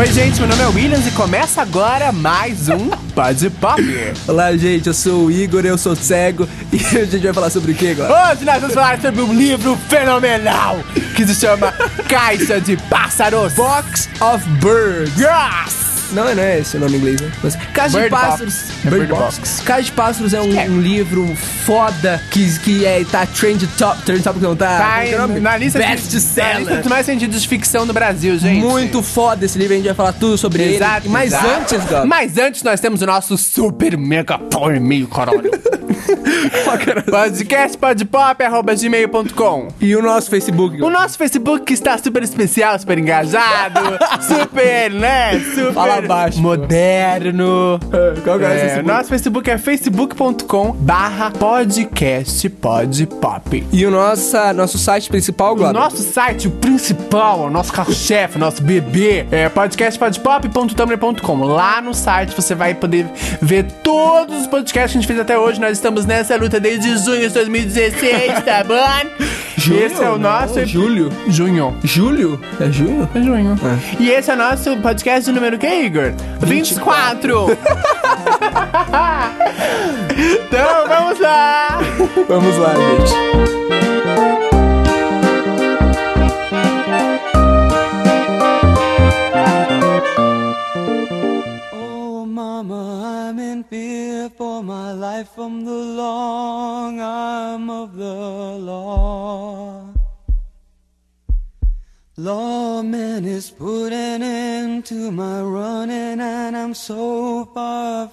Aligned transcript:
Oi, 0.00 0.06
gente, 0.06 0.40
meu 0.40 0.48
nome 0.48 0.62
é 0.62 0.66
Williams 0.66 1.06
e 1.06 1.10
começa 1.10 1.60
agora 1.60 2.10
mais 2.10 2.70
um 2.70 2.88
Pode 3.14 3.50
Pop. 3.50 3.82
Olá, 4.26 4.56
gente, 4.56 4.86
eu 4.86 4.94
sou 4.94 5.26
o 5.26 5.30
Igor, 5.30 5.66
eu 5.66 5.76
sou 5.76 5.94
cego 5.94 6.48
e 6.72 6.76
a 6.96 7.04
gente 7.04 7.18
vai 7.18 7.34
falar 7.34 7.50
sobre 7.50 7.72
o 7.72 7.74
que 7.74 7.90
agora? 7.90 8.32
Hoje 8.32 8.46
nós 8.46 8.62
vamos 8.62 8.72
falar 8.72 8.98
sobre 8.98 9.20
um 9.20 9.34
livro 9.34 9.76
fenomenal 9.90 10.78
que 11.14 11.26
se 11.26 11.34
chama 11.34 11.70
Caixa 12.08 12.58
de 12.58 12.78
Pássaros. 12.88 13.52
Box 13.52 14.08
of 14.22 14.48
Birds. 14.62 15.12
Yes! 15.18 15.89
Não, 16.12 16.34
não 16.34 16.42
é 16.42 16.58
esse 16.60 16.76
o 16.76 16.80
nome 16.80 16.94
em 16.94 16.96
inglês, 16.98 17.20
né? 17.20 17.30
Mas, 17.42 17.56
Caixa 17.74 17.98
Bird 17.98 18.04
de 18.04 18.10
Pássaros. 18.10 18.54
Box. 18.54 18.86
É 18.86 18.90
Bird 18.90 19.06
Box. 19.08 19.62
Caixa 19.64 19.82
de 19.82 19.92
Pássaros 19.92 20.34
é 20.34 20.40
um, 20.40 20.58
É. 20.58 20.68
um 20.68 20.80
livro 20.80 21.34
foda 21.64 22.22
que, 22.30 22.58
que 22.60 22.84
é, 22.84 23.04
tá 23.04 23.26
trend 23.26 23.66
top, 23.78 24.02
trend 24.02 24.22
top 24.22 24.38
não, 24.40 24.54
tá... 24.56 24.78
Tá 24.78 25.04
é 25.06 25.16
na 25.40 25.56
lista, 25.56 25.78
Best 25.78 26.08
de, 26.08 26.16
na 26.16 26.20
seller. 26.20 26.58
lista 26.58 26.76
dos 26.78 26.86
mais 26.86 27.06
vendidos 27.06 27.42
de 27.42 27.48
ficção 27.48 27.86
do 27.86 27.92
Brasil, 27.92 28.38
gente. 28.38 28.60
Muito 28.60 29.02
foda 29.02 29.44
esse 29.44 29.58
livro, 29.58 29.74
a 29.74 29.76
gente 29.76 29.86
vai 29.86 29.94
falar 29.94 30.12
tudo 30.12 30.36
sobre 30.36 30.74
Exato, 30.74 31.06
ele. 31.06 31.08
Mas 31.08 31.32
exato. 31.32 31.48
antes, 31.48 32.04
Mas 32.06 32.38
antes 32.38 32.62
nós 32.62 32.80
temos 32.80 33.02
o 33.02 33.06
nosso 33.06 33.36
super 33.36 33.96
mega 33.96 34.38
pau 34.38 34.74
e-mail, 34.74 35.06
caralho. 35.08 35.50
Podcast 37.10 37.78
podpop.gmail.com 37.78 39.68
e 39.80 39.94
o 39.96 40.02
nosso 40.02 40.30
Facebook? 40.30 40.82
O 40.82 40.90
nosso 40.90 41.16
Facebook 41.18 41.64
que 41.64 41.72
está 41.72 41.96
super 41.98 42.22
especial, 42.22 42.78
super 42.78 42.98
engajado, 42.98 43.80
super, 44.22 44.90
né? 44.90 45.38
Super 45.54 45.72
Fala 45.72 46.00
baixo, 46.02 46.40
moderno. 46.40 47.78
Qual 48.24 48.38
que 48.38 48.44
é, 48.44 48.48
o 48.48 48.52
É, 48.52 48.58
Facebook? 48.60 48.88
nosso 48.88 49.08
Facebook 49.08 49.50
é 49.50 49.58
facebook.com 49.58 50.72
barra 50.72 51.30
podcast 51.30 52.48
podpop. 52.48 53.66
E 53.72 53.86
o 53.86 53.90
nossa, 53.90 54.52
nosso 54.52 54.78
site 54.78 55.08
principal, 55.08 55.54
O 55.56 55.72
nosso 55.72 55.98
site, 56.02 56.48
o 56.48 56.50
principal, 56.50 57.40
o 57.40 57.50
nosso 57.50 57.72
carro-chefe, 57.72 58.36
o 58.36 58.40
nosso 58.40 58.62
bebê, 58.62 59.26
é 59.30 59.48
podcastpodpop.tumblr.com. 59.48 61.44
Lá 61.44 61.80
no 61.80 61.94
site 61.94 62.34
você 62.34 62.54
vai 62.54 62.74
poder 62.74 63.06
ver 63.40 63.64
todos 63.82 64.42
os 64.42 64.46
podcasts 64.46 64.70
que 64.72 64.78
a 64.98 65.00
gente 65.00 65.06
fez 65.06 65.18
até 65.18 65.38
hoje. 65.38 65.60
Nós 65.60 65.72
estamos 65.72 65.99
nessa 66.06 66.36
luta 66.36 66.60
desde 66.60 66.96
junho 66.98 67.28
de 67.28 67.34
2016, 67.34 68.44
tá 68.44 68.64
bom? 68.64 69.30
Esse 69.56 70.02
é 70.02 70.08
o 70.08 70.12
Não, 70.12 70.18
nosso... 70.18 70.64
Julho? 70.64 71.12
Junho. 71.28 71.76
Julho? 71.84 72.40
É 72.58 72.70
junho? 72.72 73.08
É 73.14 73.22
junho. 73.22 73.58
E 73.98 74.08
esse 74.10 74.30
é 74.30 74.34
o 74.34 74.36
nosso 74.36 74.76
podcast 74.78 75.30
número 75.30 75.58
que, 75.58 75.66
Igor? 75.66 76.12
24. 76.40 77.46
então, 80.16 80.88
vamos 80.88 81.20
lá. 81.20 81.78
Vamos 82.28 82.56
lá, 82.58 82.74
gente. 82.74 83.69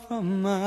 From 0.07 0.41
my 0.41 0.66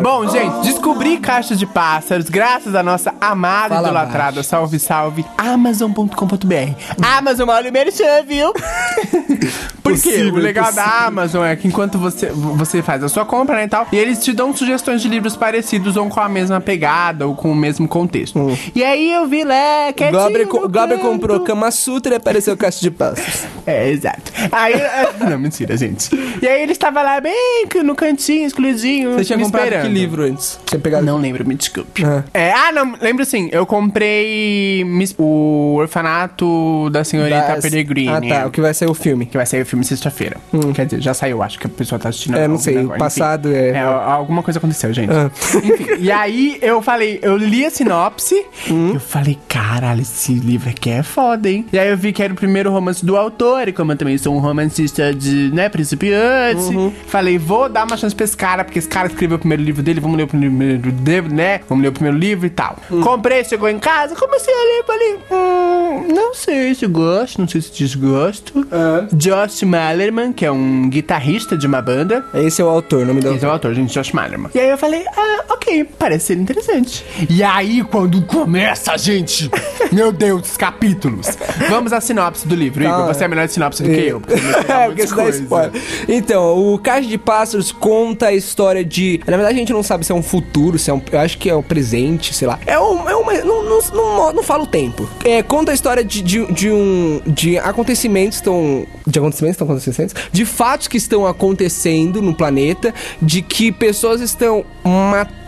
Bom, 0.00 0.26
gente, 0.26 0.62
descobri 0.64 1.18
caixas 1.18 1.58
de 1.58 1.66
pássaros 1.66 2.30
graças 2.30 2.74
à 2.74 2.82
nossa 2.82 3.12
amada 3.20 3.74
Fala 3.74 3.88
idolatrada, 3.88 4.36
baixo. 4.36 4.48
salve, 4.48 4.78
salve, 4.78 5.24
amazon.com.br. 5.36 6.54
Amazon, 7.02 7.48
olha 7.50 7.68
o 7.68 7.72
merchan, 7.72 8.22
viu? 8.26 8.54
Por 9.82 9.92
quê? 9.92 9.98
Possível, 10.12 10.34
O 10.34 10.38
legal 10.38 10.64
possível. 10.66 10.84
da 10.84 11.06
Amazon 11.06 11.44
é 11.44 11.56
que 11.56 11.68
enquanto 11.68 11.98
você, 11.98 12.30
você 12.30 12.80
faz 12.80 13.02
a 13.04 13.08
sua 13.08 13.26
compra, 13.26 13.56
né, 13.56 13.64
e 13.64 13.68
tal, 13.68 13.86
e 13.92 13.96
eles 13.96 14.24
te 14.24 14.32
dão 14.32 14.56
sugestões 14.56 15.02
de 15.02 15.08
livros 15.08 15.36
parecidos 15.36 15.96
ou 15.96 16.08
com 16.08 16.20
a 16.20 16.28
mesma 16.28 16.60
pegada 16.60 17.26
ou 17.26 17.34
com 17.34 17.50
o 17.52 17.54
mesmo 17.54 17.86
contexto. 17.86 18.56
E 18.74 18.82
aí 18.82 19.12
eu 19.12 19.26
vi 19.26 19.44
lá, 19.44 19.90
O 19.90 19.92
quietinho 19.94 20.48
co- 20.48 20.70
canto. 20.70 20.98
comprou 21.00 21.40
Kama 21.40 21.70
Sutra 21.70 22.14
e 22.14 22.16
apareceu 22.16 22.56
Caixa 22.56 22.80
de 22.80 22.90
Pássaros. 22.90 23.42
É, 23.64 23.90
exato. 23.90 24.32
Aí, 24.50 24.74
não, 25.30 25.38
mentira, 25.38 25.76
gente. 25.76 26.10
E 26.42 26.48
aí 26.48 26.62
ele 26.64 26.72
estava 26.72 27.00
lá 27.00 27.20
bem 27.20 27.64
no 27.84 27.94
cantinho, 27.94 28.44
excluidinho, 28.44 29.12
Você 29.14 29.24
tinha 29.26 29.36
me 29.36 29.44
comprado 29.44 29.66
esperando. 29.66 29.81
Que 29.82 29.88
livro 29.88 30.22
antes? 30.24 30.58
Tinha 30.66 30.78
pegado... 30.78 31.04
Não 31.04 31.18
lembro, 31.18 31.46
me 31.46 31.54
desculpe. 31.54 32.04
Ah. 32.04 32.22
É, 32.32 32.52
ah, 32.52 32.72
não, 32.72 32.94
lembro 33.00 33.24
sim. 33.24 33.48
Eu 33.52 33.64
comprei 33.66 34.84
Miss- 34.84 35.14
o 35.18 35.74
Orfanato 35.78 36.90
da 36.90 37.04
Senhorita 37.04 37.36
Das- 37.54 37.62
Peregrine. 37.62 38.08
Ah, 38.32 38.40
tá. 38.42 38.46
O 38.46 38.50
que 38.50 38.60
vai 38.60 38.74
sair 38.74 38.88
o 38.88 38.94
filme. 38.94 39.26
Que 39.26 39.36
vai 39.36 39.46
sair 39.46 39.62
o 39.62 39.66
filme 39.66 39.84
sexta-feira. 39.84 40.36
Quer 40.74 40.86
dizer, 40.86 41.00
já 41.00 41.14
saiu, 41.14 41.42
acho 41.42 41.58
que 41.58 41.66
a 41.66 41.70
pessoa 41.70 41.98
tá 41.98 42.08
assistindo. 42.08 42.36
É, 42.36 42.46
não 42.48 42.58
sei, 42.58 42.78
agora, 42.78 42.96
o 42.96 42.98
passado 42.98 43.52
é- 43.52 43.70
É, 43.70 43.80
alguma 43.80 44.42
coisa 44.42 44.58
aconteceu, 44.58 44.92
gente. 44.92 45.10
Ah. 45.12 45.30
Enfim, 45.56 45.86
e 46.00 46.10
aí 46.10 46.58
eu 46.60 46.82
falei, 46.82 47.18
eu 47.22 47.36
li 47.36 47.64
a 47.64 47.70
sinopse, 47.70 48.34
Hum. 48.70 48.92
eu 48.94 49.00
falei, 49.00 49.38
caralho, 49.48 50.02
esse 50.02 50.34
livro 50.34 50.68
aqui 50.68 50.90
é 50.90 51.02
foda, 51.02 51.48
hein? 51.48 51.66
E 51.72 51.78
aí 51.78 51.88
eu 51.88 51.96
vi 51.96 52.12
que 52.12 52.22
era 52.22 52.32
o 52.32 52.36
primeiro 52.36 52.70
romance 52.70 53.04
do 53.04 53.16
autor, 53.16 53.68
e 53.68 53.72
como 53.72 53.92
eu 53.92 53.96
também 53.96 54.18
sou 54.18 54.34
um 54.34 54.38
romancista 54.38 55.14
de, 55.14 55.50
né, 55.52 55.68
principiante, 55.68 56.74
Uhum. 56.74 56.92
falei, 57.06 57.38
vou 57.38 57.68
dar 57.68 57.84
uma 57.86 57.96
chance 57.96 58.14
pra 58.14 58.24
esse 58.24 58.36
cara, 58.36 58.64
porque 58.64 58.78
esse 58.78 58.88
cara 58.88 59.06
escreveu 59.08 59.36
o 59.36 59.38
primeiro 59.38 59.62
livro 59.62 59.71
dele, 59.80 60.00
vamos 60.00 60.16
ler 60.16 60.24
o 60.24 60.26
primeiro 60.26 60.74
livro 60.74 60.92
dele, 60.92 61.28
né? 61.28 61.60
Vamos 61.68 61.82
ler 61.82 61.90
o 61.90 61.92
primeiro 61.92 62.18
livro 62.18 62.46
e 62.46 62.50
tal. 62.50 62.76
Hum. 62.90 63.00
Comprei, 63.00 63.44
chegou 63.44 63.68
em 63.68 63.78
casa, 63.78 64.16
comecei 64.16 64.52
a 64.52 64.58
ler, 64.58 64.84
falei, 64.84 65.18
hum, 65.30 66.12
não 66.12 66.34
sei 66.34 66.74
se 66.74 66.84
gosto, 66.86 67.40
não 67.40 67.46
sei 67.46 67.60
se 67.60 67.72
desgosto. 67.72 68.66
Ah. 68.72 69.06
Josh 69.12 69.62
Malerman, 69.62 70.32
que 70.32 70.44
é 70.44 70.50
um 70.50 70.88
guitarrista 70.90 71.56
de 71.56 71.66
uma 71.66 71.80
banda. 71.80 72.24
Esse 72.34 72.60
é 72.60 72.64
o 72.64 72.68
autor, 72.68 73.02
o 73.02 73.06
nome 73.06 73.20
do 73.20 73.32
Esse 73.32 73.44
é 73.44 73.48
o 73.48 73.52
autor, 73.52 73.72
gente, 73.74 73.94
Josh 73.94 74.12
Malerman. 74.12 74.50
E 74.54 74.58
aí 74.58 74.70
eu 74.70 74.78
falei, 74.78 75.04
ah, 75.16 75.44
ok, 75.50 75.84
parece 75.98 76.26
ser 76.26 76.38
interessante. 76.38 77.04
E 77.30 77.42
aí, 77.42 77.82
quando 77.84 78.20
começa, 78.22 78.96
gente, 78.98 79.50
meu 79.92 80.10
Deus, 80.10 80.50
os 80.50 80.56
capítulos. 80.56 81.26
Vamos 81.68 81.92
à 81.92 82.00
sinopse 82.00 82.46
do 82.48 82.54
livro. 82.54 82.82
Igor, 82.82 82.96
Calma. 82.96 83.14
você 83.14 83.24
é 83.24 83.28
melhor 83.28 83.46
de 83.46 83.52
sinopse 83.52 83.82
do 83.82 83.88
que 83.88 84.00
eu. 84.00 84.20
porque 84.20 84.34
me 84.34 84.52
É, 84.72 84.86
porque 84.86 85.02
isso 85.02 85.14
dá 85.14 85.28
spoiler. 85.28 85.72
Então, 86.08 86.72
o 86.72 86.78
Caixa 86.78 87.08
de 87.08 87.18
Pássaros 87.18 87.70
conta 87.72 88.26
a 88.28 88.32
história 88.32 88.84
de. 88.84 89.20
Na 89.26 89.36
verdade, 89.36 89.60
gente 89.62 89.72
não 89.72 89.82
sabe 89.82 90.04
se 90.04 90.12
é 90.12 90.14
um 90.14 90.22
futuro, 90.22 90.78
se 90.78 90.90
é 90.90 90.94
um. 90.94 91.00
Eu 91.10 91.20
acho 91.20 91.38
que 91.38 91.48
é 91.48 91.54
o 91.54 91.62
presente, 91.62 92.34
sei 92.34 92.46
lá. 92.46 92.58
É 92.66 92.78
um. 92.78 93.08
É 93.08 93.16
uma, 93.16 93.32
não, 93.44 93.64
não, 93.64 93.80
não, 93.92 94.32
não 94.32 94.42
fala 94.42 94.64
o 94.64 94.66
tempo. 94.66 95.08
É, 95.24 95.42
conta 95.42 95.72
a 95.72 95.74
história 95.74 96.04
de, 96.04 96.22
de, 96.22 96.52
de 96.52 96.70
um. 96.70 97.20
De 97.26 97.58
acontecimentos 97.58 98.38
estão. 98.38 98.86
De 99.06 99.18
acontecimentos 99.18 99.54
estão 99.54 99.66
acontecendo. 99.66 100.12
De 100.30 100.44
fatos 100.44 100.88
que 100.88 100.96
estão 100.96 101.26
acontecendo 101.26 102.20
no 102.20 102.34
planeta. 102.34 102.94
De 103.20 103.42
que 103.42 103.72
pessoas 103.72 104.20
estão 104.20 104.64
matando 104.84 105.41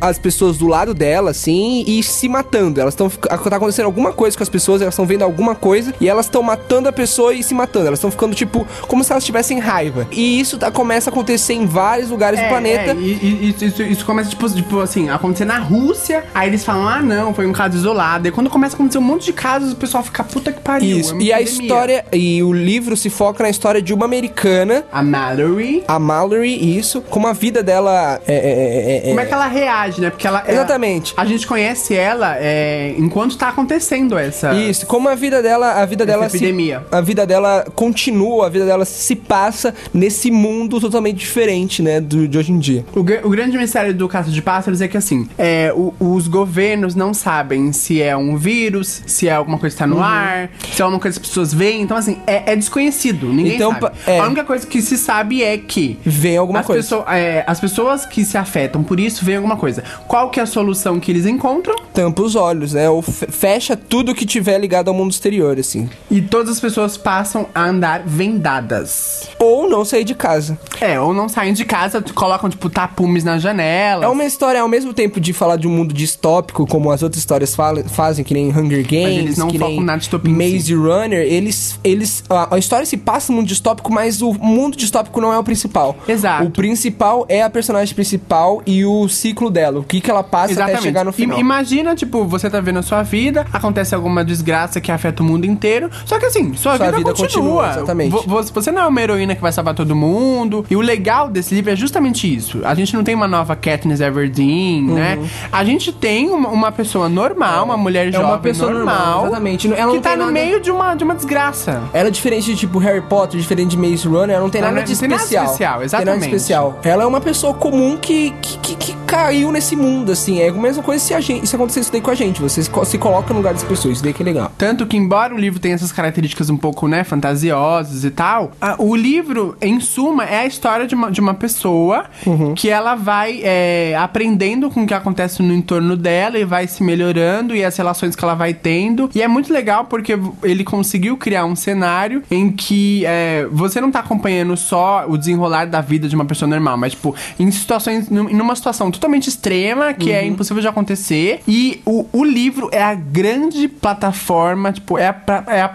as 0.00 0.18
pessoas 0.18 0.58
do 0.58 0.66
lado 0.66 0.92
dela, 0.94 1.30
assim, 1.30 1.84
e 1.86 2.02
se 2.02 2.28
matando. 2.28 2.80
Elas 2.80 2.92
estão. 2.94 3.08
Tá 3.08 3.56
acontecendo 3.56 3.86
alguma 3.86 4.12
coisa 4.12 4.36
com 4.36 4.42
as 4.42 4.48
pessoas, 4.48 4.82
elas 4.82 4.94
estão 4.94 5.06
vendo 5.06 5.22
alguma 5.22 5.54
coisa 5.54 5.94
e 6.00 6.08
elas 6.08 6.26
estão 6.26 6.42
matando 6.42 6.88
a 6.88 6.92
pessoa 6.92 7.32
e 7.34 7.42
se 7.42 7.54
matando. 7.54 7.86
Elas 7.86 7.98
estão 7.98 8.10
ficando, 8.10 8.34
tipo, 8.34 8.66
como 8.86 9.02
se 9.02 9.10
elas 9.12 9.24
tivessem 9.24 9.58
raiva. 9.58 10.06
E 10.12 10.40
isso 10.40 10.58
tá, 10.58 10.70
começa 10.70 11.10
a 11.10 11.12
acontecer 11.12 11.54
em 11.54 11.66
vários 11.66 12.10
lugares 12.10 12.38
É, 12.40 12.44
do 12.44 12.48
planeta. 12.48 12.90
é, 12.92 12.94
e, 12.94 13.10
e- 13.22 13.64
isso, 13.64 13.82
isso- 13.82 14.04
começa, 14.06 14.28
tipo, 14.30 14.48
tipo 14.50 14.80
assim, 14.80 15.08
a 15.08 15.14
acontecer 15.14 15.44
na 15.44 15.58
Rússia. 15.58 16.24
Aí 16.34 16.48
eles 16.48 16.64
falam, 16.64 16.86
ah, 16.88 17.00
não, 17.02 17.32
foi 17.34 17.46
um 17.46 17.52
caso 17.52 17.76
isolado. 17.76 18.28
E 18.28 18.30
quando 18.30 18.50
começa 18.50 18.74
a 18.74 18.76
acontecer 18.76 18.98
um 18.98 19.02
monte 19.02 19.26
de 19.26 19.32
casos, 19.32 19.72
o 19.72 19.76
pessoal 19.76 20.02
fica, 20.02 20.22
puta 20.24 20.52
que 20.52 20.60
pariu. 20.60 20.98
Isso. 20.98 21.14
é 21.16 21.18
E 21.22 21.32
a 21.32 21.40
epidemia." 21.40 21.62
história. 21.66 22.04
E 22.12 22.42
o 22.42 22.52
livro 22.52 22.96
se 22.96 23.08
foca 23.10 23.42
na 23.44 23.50
história 23.50 23.80
de 23.80 23.92
uma 23.94 24.04
americana. 24.04 24.84
A 24.92 25.02
Mallory. 25.02 25.84
A 25.88 25.98
Mallory, 25.98 26.76
isso, 26.78 27.00
como 27.02 27.26
a 27.26 27.32
vida 27.32 27.62
dela 27.62 28.20
é. 28.26 28.34
é- 28.34 29.10
é- 29.10 29.21
é- 29.22 29.24
é 29.24 29.28
que 29.28 29.34
ela 29.34 29.46
reage, 29.46 30.00
né? 30.00 30.10
Porque 30.10 30.26
ela. 30.26 30.40
ela- 30.46 30.52
Exatamente. 30.52 31.14
a 31.16 31.24
gente 31.24 31.46
conhece 31.46 31.94
ela 31.94 32.36
é, 32.38 32.94
enquanto 32.98 33.36
tá 33.36 33.48
acontecendo 33.48 34.16
essa. 34.18 34.52
Isso, 34.54 34.86
como 34.86 35.08
a 35.08 35.14
vida 35.14 35.42
dela, 35.42 35.72
a 35.82 35.86
vida 35.86 36.04
dela 36.06 36.28
se- 36.28 36.36
epidemia. 36.36 36.84
a 36.90 37.00
vida 37.00 37.26
dela 37.26 37.64
continua, 37.74 38.46
a 38.46 38.48
vida 38.48 38.64
dela 38.66 38.84
se 38.84 39.14
passa 39.16 39.74
nesse 39.92 40.30
mundo 40.30 40.80
totalmente 40.80 41.16
diferente, 41.18 41.82
né, 41.82 42.00
do, 42.00 42.26
de 42.28 42.38
hoje 42.38 42.52
em 42.52 42.58
dia. 42.58 42.84
O, 42.94 43.00
o 43.00 43.30
grande 43.30 43.56
mistério 43.58 43.94
do 43.94 44.08
caso 44.08 44.30
de 44.30 44.40
pássaros 44.42 44.80
é 44.80 44.88
que, 44.88 44.96
assim, 44.96 45.28
é, 45.38 45.72
o- 45.74 45.92
os 46.00 46.26
governos 46.28 46.94
não 46.94 47.12
sabem 47.14 47.72
se 47.72 48.00
é 48.02 48.16
um 48.16 48.36
vírus, 48.36 49.02
se 49.06 49.28
é 49.28 49.32
alguma 49.34 49.58
coisa 49.58 49.74
que 49.74 49.78
tá 49.82 49.88
Uhum. 49.88 49.96
no 49.96 50.02
ar, 50.02 50.50
se 50.72 50.80
é 50.80 50.84
alguma 50.84 51.00
coisa 51.00 51.18
que 51.18 51.24
as 51.24 51.28
pessoas 51.28 51.52
veem. 51.54 51.82
Então, 51.82 51.96
assim, 51.96 52.18
é, 52.26 52.52
é 52.52 52.56
desconhecido. 52.56 53.26
Ninguém 53.32 53.54
Então, 53.56 53.72
sabe. 53.72 53.90
é. 54.06 54.18
A 54.18 54.24
única 54.26 54.44
coisa 54.44 54.66
que 54.66 54.80
se 54.80 54.96
sabe 54.96 55.42
é 55.42 55.56
que 55.58 55.98
Vem 56.04 56.36
alguma 56.36 56.60
as, 56.60 56.66
coisa. 56.66 56.82
pessoa- 56.82 57.04
é, 57.16 57.44
as 57.46 57.60
pessoas 57.60 58.04
que 58.06 58.24
se 58.24 58.36
afetam 58.38 58.82
por 58.82 58.98
isso 58.98 59.11
isso 59.12 59.24
vem 59.24 59.36
alguma 59.36 59.56
coisa. 59.56 59.82
Qual 60.08 60.30
que 60.30 60.40
é 60.40 60.42
a 60.42 60.46
solução 60.46 60.98
que 61.00 61.10
eles 61.10 61.26
encontram? 61.26 61.74
Tampa 61.92 62.22
os 62.22 62.34
olhos, 62.34 62.72
né? 62.72 62.88
Ou 62.88 63.02
fe- 63.02 63.26
fecha 63.30 63.76
tudo 63.76 64.14
que 64.14 64.24
tiver 64.26 64.58
ligado 64.58 64.88
ao 64.88 64.94
mundo 64.94 65.10
exterior, 65.12 65.58
assim. 65.58 65.88
E 66.10 66.20
todas 66.20 66.50
as 66.50 66.60
pessoas 66.60 66.96
passam 66.96 67.46
a 67.54 67.64
andar 67.64 68.02
vendadas. 68.06 69.28
Ou 69.38 69.68
não 69.68 69.84
sair 69.84 70.04
de 70.04 70.14
casa. 70.14 70.58
É, 70.80 70.98
ou 70.98 71.12
não 71.14 71.28
saem 71.28 71.52
de 71.52 71.64
casa, 71.64 72.02
colocam, 72.14 72.48
tipo, 72.50 72.68
tapumes 72.68 73.24
na 73.24 73.38
janela. 73.38 74.04
É 74.04 74.08
uma 74.08 74.24
história, 74.24 74.60
ao 74.60 74.68
mesmo 74.68 74.92
tempo 74.92 75.20
de 75.20 75.32
falar 75.32 75.56
de 75.56 75.66
um 75.66 75.70
mundo 75.70 75.92
distópico, 75.94 76.66
como 76.66 76.90
as 76.90 77.02
outras 77.02 77.20
histórias 77.20 77.54
fala- 77.54 77.84
fazem, 77.84 78.24
que 78.24 78.34
nem 78.34 78.48
Hunger 78.50 78.82
Games, 78.86 79.18
eles 79.18 79.38
não 79.38 79.48
que 79.48 79.58
focam 79.58 79.74
nem 79.76 79.84
na 79.84 79.96
distopia 79.96 80.32
Maze. 80.32 80.74
Runner, 80.74 81.20
eles, 81.20 81.78
eles 81.84 82.24
a, 82.28 82.54
a 82.54 82.58
história 82.58 82.86
se 82.86 82.96
passa 82.96 83.32
no 83.32 83.38
mundo 83.38 83.48
distópico, 83.48 83.92
mas 83.92 84.22
o 84.22 84.32
mundo 84.32 84.76
distópico 84.76 85.20
não 85.20 85.32
é 85.32 85.38
o 85.38 85.44
principal. 85.44 85.96
Exato. 86.08 86.44
O 86.46 86.50
principal 86.50 87.24
é 87.28 87.42
a 87.42 87.50
personagem 87.50 87.94
principal 87.94 88.62
e 88.66 88.84
o 88.84 89.01
ciclo 89.08 89.50
dela, 89.50 89.80
o 89.80 89.82
que, 89.82 90.00
que 90.00 90.10
ela 90.10 90.22
passa 90.22 90.62
até 90.64 90.80
chegar 90.80 91.04
no 91.04 91.12
final. 91.12 91.38
Imagina, 91.38 91.94
tipo, 91.94 92.24
você 92.24 92.48
tá 92.50 92.60
vendo 92.60 92.78
a 92.78 92.82
sua 92.82 93.02
vida, 93.02 93.46
acontece 93.52 93.94
alguma 93.94 94.24
desgraça 94.24 94.80
que 94.80 94.90
afeta 94.92 95.22
o 95.22 95.26
mundo 95.26 95.44
inteiro, 95.44 95.90
só 96.04 96.18
que 96.18 96.26
assim, 96.26 96.54
sua, 96.54 96.76
Sua 96.76 96.86
vida, 96.86 96.96
vida 96.98 97.10
continua. 97.14 97.28
continua, 97.28 97.70
exatamente. 97.70 98.10
Vo- 98.12 98.22
vo- 98.22 98.42
Você 98.42 98.70
não 98.70 98.82
é 98.82 98.86
uma 98.86 99.00
heroína 99.00 99.34
que 99.34 99.40
vai 99.42 99.52
salvar 99.52 99.74
todo 99.74 99.94
mundo. 99.96 100.64
E 100.70 100.76
o 100.76 100.80
legal 100.80 101.28
desse 101.28 101.54
livro 101.54 101.70
é 101.72 101.76
justamente 101.76 102.32
isso. 102.32 102.60
A 102.64 102.74
gente 102.74 102.94
não 102.94 103.02
tem 103.04 103.14
uma 103.14 103.28
nova 103.28 103.54
Katniss 103.56 104.00
Everdeen, 104.00 104.82
né? 104.84 105.18
A 105.50 105.64
gente 105.64 105.92
tem 105.92 106.30
uma, 106.30 106.48
uma 106.48 106.72
pessoa 106.72 107.08
normal, 107.08 107.64
uma 107.64 107.76
mulher 107.76 108.02
Uhum. 108.02 108.08
É 108.08 108.12
jovem 108.12 108.26
uma 108.30 108.38
pessoa 108.38 108.70
normal, 108.72 109.26
exatamente. 109.26 109.66
Ela 109.72 109.76
que 109.90 109.94
não 109.96 110.00
tá 110.02 110.10
no 110.12 110.18
nada- 110.20 110.32
meio 110.32 110.60
de 110.60 110.70
uma, 110.70 110.94
de 110.94 111.04
uma 111.04 111.14
desgraça. 111.14 111.82
Ela 111.92 112.08
é 112.08 112.10
diferente 112.10 112.46
de 112.46 112.56
tipo 112.56 112.78
Harry 112.78 113.00
Potter, 113.02 113.40
diferente 113.40 113.70
de 113.70 113.76
Maze 113.76 114.06
Runner, 114.08 114.30
ela 114.34 114.42
não 114.42 114.50
tem 114.50 114.60
Ela 114.60 114.70
nada 114.70 114.80
não 114.80 114.92
de 114.92 114.98
tem 114.98 115.08
nada 115.08 115.22
especial. 115.22 115.44
especial, 115.46 115.70
Tem 115.72 115.80
nada 115.80 115.84
exatamente. 115.86 116.20
de 116.30 116.36
especial. 116.36 116.80
Ela 116.82 117.02
é 117.04 117.06
uma 117.06 117.20
pessoa 117.20 117.54
comum 117.54 117.96
que, 117.96 118.30
que, 118.42 118.58
que, 118.58 118.91
que 118.92 119.04
caiu 119.06 119.50
nesse 119.52 119.74
mundo, 119.76 120.12
assim. 120.12 120.40
É 120.40 120.48
a 120.48 120.52
mesma 120.52 120.82
coisa 120.82 121.02
se, 121.04 121.14
a 121.14 121.20
gente, 121.20 121.46
se 121.46 121.54
acontecer 121.56 121.80
isso 121.80 121.92
daí 121.92 122.00
com 122.00 122.10
a 122.10 122.14
gente. 122.14 122.40
Você 122.40 122.62
se, 122.62 122.70
co- 122.70 122.84
se 122.84 122.98
coloca 122.98 123.30
no 123.32 123.38
lugar 123.40 123.52
das 123.54 123.62
pessoas, 123.64 123.94
isso 123.94 124.02
daí 124.04 124.12
que 124.12 124.22
é 124.22 124.24
legal. 124.26 124.52
Tanto 124.56 124.86
que, 124.86 124.96
embora 124.96 125.34
o 125.34 125.38
livro 125.38 125.58
tenha 125.60 125.74
essas 125.74 125.92
características 125.92 126.50
um 126.50 126.56
pouco, 126.56 126.86
né, 126.88 127.04
fantasiosas 127.04 128.04
e 128.04 128.10
tal, 128.10 128.52
a- 128.60 128.76
o 128.78 128.94
livro, 128.94 129.56
em 129.60 129.80
suma, 129.80 130.24
é 130.24 130.40
a 130.40 130.46
história 130.46 130.86
de 130.86 130.94
uma, 130.94 131.10
de 131.10 131.20
uma 131.20 131.34
pessoa 131.34 132.04
Uhum. 132.26 132.54
que 132.54 132.68
ela 132.68 132.94
vai 132.94 133.40
é, 133.42 133.96
aprendendo 133.98 134.70
com 134.70 134.82
o 134.82 134.86
que 134.86 134.94
acontece 134.94 135.42
no 135.42 135.52
entorno 135.54 135.96
dela 135.96 136.38
e 136.38 136.44
vai 136.44 136.66
se 136.66 136.82
melhorando 136.82 137.54
e 137.54 137.64
as 137.64 137.76
relações 137.76 138.14
que 138.16 138.24
ela 138.24 138.34
vai 138.34 138.52
tendo. 138.54 139.10
E 139.14 139.22
é 139.22 139.28
muito 139.28 139.52
legal 139.52 139.84
porque 139.86 140.18
ele 140.42 140.64
conseguiu 140.64 141.16
criar 141.16 141.44
um 141.44 141.56
cenário 141.56 142.22
em 142.30 142.50
que 142.50 143.04
é, 143.06 143.46
você 143.50 143.80
não 143.80 143.90
tá 143.90 144.00
acompanhando 144.00 144.56
só 144.56 145.04
o 145.08 145.16
desenrolar 145.16 145.66
da 145.66 145.80
vida 145.80 146.08
de 146.08 146.14
uma 146.14 146.24
pessoa 146.24 146.48
normal, 146.48 146.76
mas, 146.76 146.92
tipo, 146.92 147.14
em 147.38 147.50
situações, 147.50 148.08
num- 148.08 148.24
numa 148.32 148.54
situação 148.54 148.81
totalmente 148.90 149.28
extrema, 149.28 149.92
que 149.94 150.10
Uhum. 150.10 150.16
é 150.16 150.26
impossível 150.26 150.60
de 150.60 150.68
acontecer. 150.68 151.40
E 151.46 151.80
o, 151.84 152.06
o 152.12 152.24
livro 152.24 152.68
é 152.72 152.82
a 152.82 152.94
grande 152.94 153.68
plataforma, 153.68 154.72
tipo, 154.72 154.98
é 154.98 155.08
a, 155.08 155.14
é 155.48 155.60
a, 155.62 155.70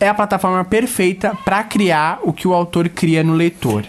é 0.00 0.08
a 0.08 0.14
plataforma 0.14 0.64
perfeita 0.64 1.36
pra 1.44 1.62
criar 1.62 2.20
o 2.22 2.32
que 2.32 2.46
o 2.46 2.52
autor 2.54 2.88
cria 2.88 3.22
no 3.22 3.34
leitor. 3.34 3.84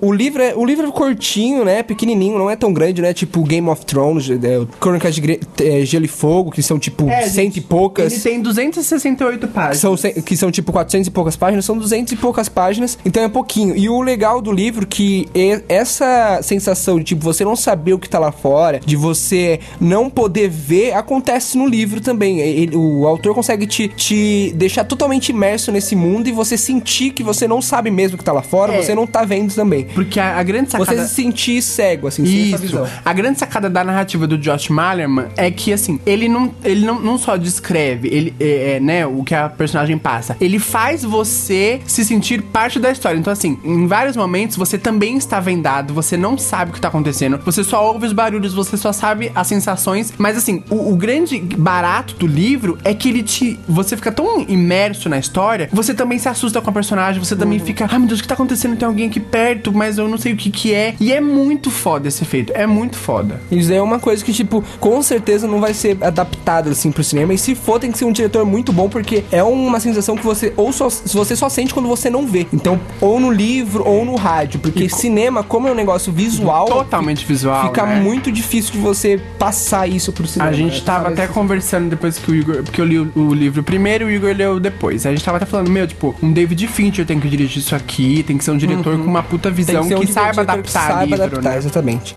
O 0.00 0.12
livro, 0.12 0.42
é, 0.42 0.54
o 0.56 0.64
livro 0.64 0.86
é 0.86 0.90
curtinho, 0.90 1.64
né? 1.64 1.82
Pequenininho, 1.82 2.38
não 2.38 2.48
é 2.48 2.56
tão 2.56 2.72
grande, 2.72 3.02
né? 3.02 3.12
Tipo 3.12 3.42
Game 3.42 3.68
of 3.68 3.84
Thrones, 3.84 4.28
é, 4.30 4.36
Crônicas 4.80 5.14
de 5.14 5.20
Gre- 5.20 5.40
é, 5.62 5.84
Gelo 5.84 6.04
e 6.04 6.08
Fogo, 6.08 6.50
que 6.50 6.62
são 6.62 6.78
tipo 6.78 7.06
cento 7.30 7.56
e 7.56 7.60
poucas. 7.60 8.12
Ele 8.12 8.20
tem 8.22 8.40
268 8.42 9.46
que 9.46 9.52
páginas. 9.52 9.78
são, 9.78 9.96
cem- 9.96 10.14
que 10.14 10.36
são 10.36 10.50
tipo 10.50 10.72
400 10.72 11.08
e 11.08 11.10
poucas 11.10 11.36
páginas, 11.36 11.64
são 11.64 11.76
200 11.76 12.12
e 12.12 12.16
poucas 12.16 12.48
páginas, 12.48 12.98
então 13.04 13.22
é 13.22 13.28
pouquinho. 13.28 13.76
E 13.76 13.88
o 13.88 14.00
legal 14.00 14.40
do 14.40 14.50
livro 14.52 14.86
que 14.86 15.28
é 15.34 15.62
essa 15.68 16.40
sensação 16.42 16.98
de 16.98 17.04
tipo 17.04 17.22
você 17.22 17.44
não 17.44 17.56
saber 17.56 17.92
o 17.92 17.98
que 17.98 18.08
tá 18.08 18.18
lá 18.18 18.32
fora, 18.32 18.80
de 18.84 18.96
você 18.96 19.60
não 19.80 20.08
poder 20.08 20.48
ver, 20.48 20.94
acontece 20.94 21.58
no 21.58 21.66
livro 21.66 22.00
também. 22.00 22.40
Ele- 22.40 22.76
o 22.76 23.06
autor 23.06 23.34
consegue 23.34 23.66
te, 23.66 23.88
te 23.88 24.52
deixar 24.56 24.84
totalmente 24.84 25.28
imerso 25.30 25.70
nesse 25.70 25.94
mundo 25.94 26.28
e 26.28 26.32
você 26.32 26.56
sentir 26.56 27.10
que 27.10 27.22
você 27.22 27.46
não 27.46 27.60
sabe 27.60 27.90
mesmo 27.90 28.14
o 28.14 28.18
que 28.18 28.24
tá 28.24 28.32
lá 28.32 28.42
fora, 28.42 28.74
É. 28.74 28.82
você 28.82 28.94
não 28.94 29.06
tá 29.06 29.24
vendo 29.24 29.57
também. 29.58 29.84
Porque 29.86 30.20
a, 30.20 30.38
a 30.38 30.42
grande 30.42 30.70
sacada... 30.70 31.02
Você 31.02 31.08
se 31.08 31.14
sentir 31.14 31.60
cego, 31.60 32.06
assim, 32.06 32.24
sem 32.24 32.54
essa 32.54 32.62
visão. 32.62 32.86
A 33.04 33.12
grande 33.12 33.40
sacada 33.40 33.68
da 33.68 33.82
narrativa 33.82 34.26
do 34.26 34.38
Josh 34.38 34.68
Malerman 34.68 35.26
é 35.36 35.50
que, 35.50 35.72
assim, 35.72 35.98
ele 36.06 36.28
não, 36.28 36.54
ele 36.64 36.86
não, 36.86 37.00
não 37.00 37.18
só 37.18 37.36
descreve 37.36 38.08
ele, 38.08 38.34
é, 38.38 38.76
é, 38.76 38.80
né, 38.80 39.04
o 39.04 39.24
que 39.24 39.34
a 39.34 39.48
personagem 39.48 39.98
passa, 39.98 40.36
ele 40.40 40.60
faz 40.60 41.02
você 41.02 41.80
se 41.86 42.04
sentir 42.04 42.40
parte 42.42 42.78
da 42.78 42.90
história. 42.90 43.18
Então, 43.18 43.32
assim, 43.32 43.58
em 43.64 43.86
vários 43.86 44.16
momentos 44.16 44.56
você 44.56 44.78
também 44.78 45.16
está 45.16 45.40
vendado, 45.40 45.92
você 45.92 46.16
não 46.16 46.38
sabe 46.38 46.70
o 46.70 46.74
que 46.74 46.80
tá 46.80 46.88
acontecendo, 46.88 47.38
você 47.44 47.64
só 47.64 47.84
ouve 47.92 48.06
os 48.06 48.12
barulhos, 48.12 48.54
você 48.54 48.76
só 48.76 48.92
sabe 48.92 49.32
as 49.34 49.46
sensações. 49.46 50.12
Mas, 50.16 50.36
assim, 50.36 50.62
o, 50.70 50.92
o 50.92 50.96
grande 50.96 51.40
barato 51.40 52.14
do 52.14 52.26
livro 52.26 52.78
é 52.84 52.94
que 52.94 53.08
ele 53.08 53.22
te. 53.22 53.58
Você 53.68 53.96
fica 53.96 54.12
tão 54.12 54.44
imerso 54.48 55.08
na 55.08 55.18
história, 55.18 55.68
você 55.72 55.92
também 55.92 56.18
se 56.18 56.28
assusta 56.28 56.60
com 56.60 56.70
a 56.70 56.72
personagem, 56.72 57.22
você 57.22 57.34
também 57.34 57.58
fica, 57.58 57.88
ai 57.90 57.98
meu 57.98 58.06
Deus, 58.06 58.20
o 58.20 58.22
que 58.22 58.28
tá 58.28 58.34
acontecendo? 58.34 58.76
Tem 58.76 58.86
alguém 58.86 59.08
aqui 59.08 59.18
perto, 59.18 59.47
mas 59.72 59.98
eu 59.98 60.08
não 60.08 60.18
sei 60.18 60.32
o 60.32 60.36
que 60.36 60.50
que 60.50 60.74
é. 60.74 60.94
E 61.00 61.12
é 61.12 61.20
muito 61.20 61.70
foda 61.70 62.08
esse 62.08 62.22
efeito, 62.22 62.52
é 62.54 62.66
muito 62.66 62.96
foda. 62.96 63.40
Isso 63.50 63.72
é 63.72 63.80
uma 63.80 63.98
coisa 63.98 64.24
que, 64.24 64.32
tipo, 64.32 64.62
com 64.80 65.02
certeza 65.02 65.46
não 65.46 65.60
vai 65.60 65.74
ser 65.74 65.96
adaptado 66.00 66.70
assim 66.70 66.90
pro 66.90 67.04
cinema. 67.04 67.34
E 67.34 67.38
se 67.38 67.54
for, 67.54 67.78
tem 67.78 67.90
que 67.92 67.98
ser 67.98 68.04
um 68.04 68.12
diretor 68.12 68.44
muito 68.44 68.72
bom, 68.72 68.88
porque 68.88 69.24
é 69.30 69.42
uma 69.42 69.80
sensação 69.80 70.16
que 70.16 70.24
você 70.24 70.52
ou 70.56 70.72
só, 70.72 70.88
você 70.88 71.36
só 71.36 71.48
sente 71.48 71.72
quando 71.72 71.88
você 71.88 72.10
não 72.10 72.26
vê. 72.26 72.46
Então, 72.52 72.80
ou 73.00 73.20
no 73.20 73.30
livro 73.30 73.86
ou 73.86 74.04
no 74.04 74.16
rádio. 74.16 74.60
Porque 74.60 74.88
cinema, 74.88 75.42
como 75.42 75.68
é 75.68 75.72
um 75.72 75.74
negócio 75.74 76.12
visual, 76.12 76.66
Totalmente 76.66 77.24
visual. 77.24 77.68
fica 77.68 77.84
né? 77.86 78.00
muito 78.00 78.32
difícil 78.32 78.72
de 78.72 78.78
você 78.78 79.20
passar 79.38 79.88
isso 79.88 80.12
pro 80.12 80.26
cinema. 80.26 80.50
A 80.50 80.54
gente 80.54 80.78
né? 80.78 80.82
tava 80.84 81.08
até 81.08 81.26
conversando 81.26 81.88
depois 81.88 82.18
que 82.18 82.30
o 82.30 82.34
Igor. 82.34 82.62
Porque 82.62 82.80
eu 82.80 82.84
li 82.84 82.98
o, 82.98 83.10
o 83.14 83.34
livro 83.34 83.62
primeiro 83.62 84.10
e 84.10 84.14
o 84.14 84.16
Igor 84.16 84.34
leu 84.34 84.60
depois. 84.60 85.06
A 85.06 85.10
gente 85.10 85.24
tava 85.24 85.36
até 85.36 85.46
falando, 85.46 85.70
meu, 85.70 85.86
tipo, 85.86 86.14
um 86.22 86.32
David 86.32 86.66
Fincher 86.66 87.06
tem 87.06 87.20
que 87.20 87.28
dirigir 87.28 87.58
isso 87.58 87.74
aqui, 87.74 88.22
tem 88.22 88.36
que 88.36 88.44
ser 88.44 88.50
um 88.50 88.56
diretor 88.56 88.98
com 88.98 89.04
uma 89.04 89.22
puta 89.22 89.37
Tem 89.38 89.52
visão 89.52 89.84
ser 89.84 89.96
um 89.96 90.00
que 90.00 90.12
saiba 90.12 90.42
adaptar 90.42 90.62
que 90.62 90.70
saiba 90.70 91.04
livro, 91.04 91.24
adaptar, 91.24 91.50
né? 91.50 91.56
exatamente. 91.58 92.16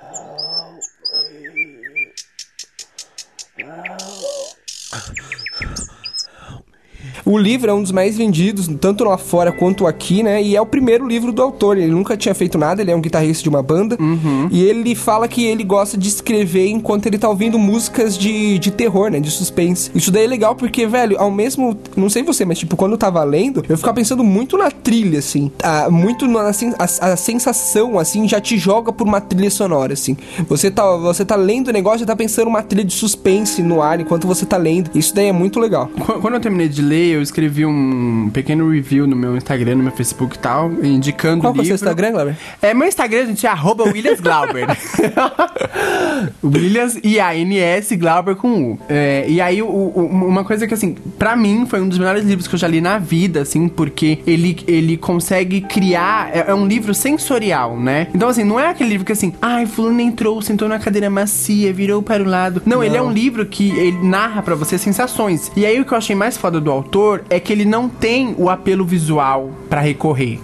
O 7.25 7.37
livro 7.37 7.69
é 7.69 7.73
um 7.73 7.81
dos 7.81 7.91
mais 7.91 8.17
vendidos, 8.17 8.67
tanto 8.79 9.03
lá 9.03 9.17
fora 9.17 9.51
quanto 9.51 9.85
aqui, 9.87 10.23
né? 10.23 10.41
E 10.41 10.55
é 10.55 10.61
o 10.61 10.65
primeiro 10.65 11.07
livro 11.07 11.31
do 11.31 11.41
autor. 11.41 11.77
Ele 11.77 11.91
nunca 11.91 12.17
tinha 12.17 12.33
feito 12.33 12.57
nada, 12.57 12.81
ele 12.81 12.91
é 12.91 12.95
um 12.95 13.01
guitarrista 13.01 13.43
de 13.43 13.49
uma 13.49 13.61
banda. 13.61 13.95
Uhum. 13.99 14.47
E 14.51 14.63
ele 14.63 14.95
fala 14.95 15.27
que 15.27 15.45
ele 15.45 15.63
gosta 15.63 15.97
de 15.97 16.07
escrever 16.07 16.67
enquanto 16.67 17.05
ele 17.05 17.17
tá 17.17 17.29
ouvindo 17.29 17.57
músicas 17.59 18.17
de, 18.17 18.57
de 18.59 18.71
terror, 18.71 19.09
né? 19.11 19.19
De 19.19 19.29
suspense. 19.31 19.91
Isso 19.93 20.11
daí 20.11 20.23
é 20.25 20.27
legal 20.27 20.55
porque, 20.55 20.85
velho, 20.87 21.17
ao 21.19 21.29
mesmo. 21.31 21.77
Não 21.95 22.09
sei 22.09 22.23
você, 22.23 22.43
mas 22.45 22.57
tipo, 22.59 22.75
quando 22.75 22.93
eu 22.93 22.97
tava 22.97 23.23
lendo, 23.23 23.63
eu 23.69 23.77
ficava 23.77 23.95
pensando 23.95 24.23
muito 24.23 24.57
na 24.57 24.71
trilha, 24.71 25.19
assim. 25.19 25.51
Muito 25.89 26.27
na 26.27 26.51
sen- 26.53 26.73
a, 26.79 26.83
a 27.13 27.15
sensação, 27.15 27.97
assim, 27.99 28.27
já 28.27 28.39
te 28.41 28.57
joga 28.57 28.91
por 28.91 29.07
uma 29.07 29.21
trilha 29.21 29.49
sonora, 29.49 29.93
assim. 29.93 30.15
Você 30.47 30.69
tá, 30.71 30.95
você 30.97 31.23
tá 31.25 31.35
lendo 31.35 31.67
o 31.69 31.71
negócio 31.71 32.03
e 32.03 32.05
tá 32.07 32.15
pensando 32.15 32.47
uma 32.47 32.61
trilha 32.63 32.83
de 32.85 32.93
suspense 32.93 33.61
no 33.61 33.81
ar 33.81 33.99
enquanto 33.99 34.27
você 34.27 34.45
tá 34.45 34.57
lendo. 34.57 34.89
Isso 34.95 35.13
daí 35.15 35.27
é 35.27 35.31
muito 35.31 35.59
legal. 35.59 35.87
Qu- 35.87 36.19
Quando 36.21 36.33
eu 36.35 36.39
terminei 36.39 36.67
de 36.67 36.81
ler, 36.81 37.10
eu 37.11 37.21
escrevi 37.21 37.65
um 37.65 38.29
pequeno 38.33 38.69
review 38.69 39.05
no 39.07 39.15
meu 39.15 39.35
Instagram, 39.37 39.75
no 39.75 39.83
meu 39.83 39.91
Facebook 39.91 40.35
e 40.35 40.39
tal, 40.39 40.71
indicando 40.83 41.41
Qual 41.41 41.51
o 41.51 41.53
que 41.53 41.59
é 41.59 41.61
o 41.61 41.63
livro. 41.63 41.77
seu 41.77 41.85
Instagram, 41.87 42.11
Glauber? 42.11 42.35
É, 42.61 42.73
meu 42.73 42.87
Instagram, 42.87 43.25
gente, 43.27 43.45
é 43.45 43.49
arroba 43.49 43.83
Williams 43.85 44.19
Glauber. 44.19 44.65
Williams 46.43 46.99
I-A-N-S 47.03 47.95
Glauber 47.95 48.35
com 48.35 48.71
U. 48.71 48.79
É, 48.89 49.25
e 49.27 49.39
aí, 49.41 49.61
o- 49.61 49.67
o- 49.67 50.05
uma 50.05 50.43
coisa 50.43 50.67
que, 50.67 50.73
assim, 50.73 50.95
pra 51.17 51.35
mim 51.35 51.65
foi 51.65 51.81
um 51.81 51.87
dos 51.87 51.97
melhores 51.97 52.23
livros 52.25 52.47
que 52.47 52.55
eu 52.55 52.59
já 52.59 52.67
li 52.67 52.81
na 52.81 52.97
vida, 52.97 53.41
assim, 53.41 53.67
porque 53.67 54.19
ele, 54.25 54.57
ele 54.67 54.97
consegue 54.97 55.61
criar. 55.61 56.29
É, 56.35 56.45
é 56.51 56.53
um 56.53 56.65
livro 56.67 56.93
sensorial, 56.93 57.77
né? 57.79 58.07
Então, 58.13 58.29
assim, 58.29 58.43
não 58.43 58.59
é 58.59 58.67
aquele 58.69 58.89
livro 58.89 59.05
que, 59.05 59.11
assim, 59.11 59.33
ai, 59.41 59.65
fulano 59.65 59.99
entrou, 60.01 60.41
sentou 60.41 60.67
na 60.67 60.79
cadeira 60.79 61.09
macia, 61.09 61.71
virou 61.73 62.01
para 62.01 62.23
o 62.23 62.25
lado. 62.25 62.61
Não, 62.65 62.83
ele 62.83 62.97
é 62.97 63.01
um 63.01 63.11
livro 63.11 63.45
que 63.45 63.69
ele 63.71 63.97
narra 64.07 64.41
pra 64.41 64.55
você 64.55 64.77
sensações. 64.77 65.51
E 65.55 65.65
aí, 65.65 65.79
o 65.79 65.85
que 65.85 65.93
eu 65.93 65.97
achei 65.97 66.15
mais 66.15 66.37
foda 66.37 66.59
do 66.59 66.71
autor 66.71 67.00
é 67.29 67.39
que 67.39 67.51
ele 67.51 67.65
não 67.65 67.87
tem 67.87 68.35
o 68.37 68.49
apelo 68.49 68.85
visual 68.85 69.51
pra 69.69 69.81
recorrer. 69.81 70.39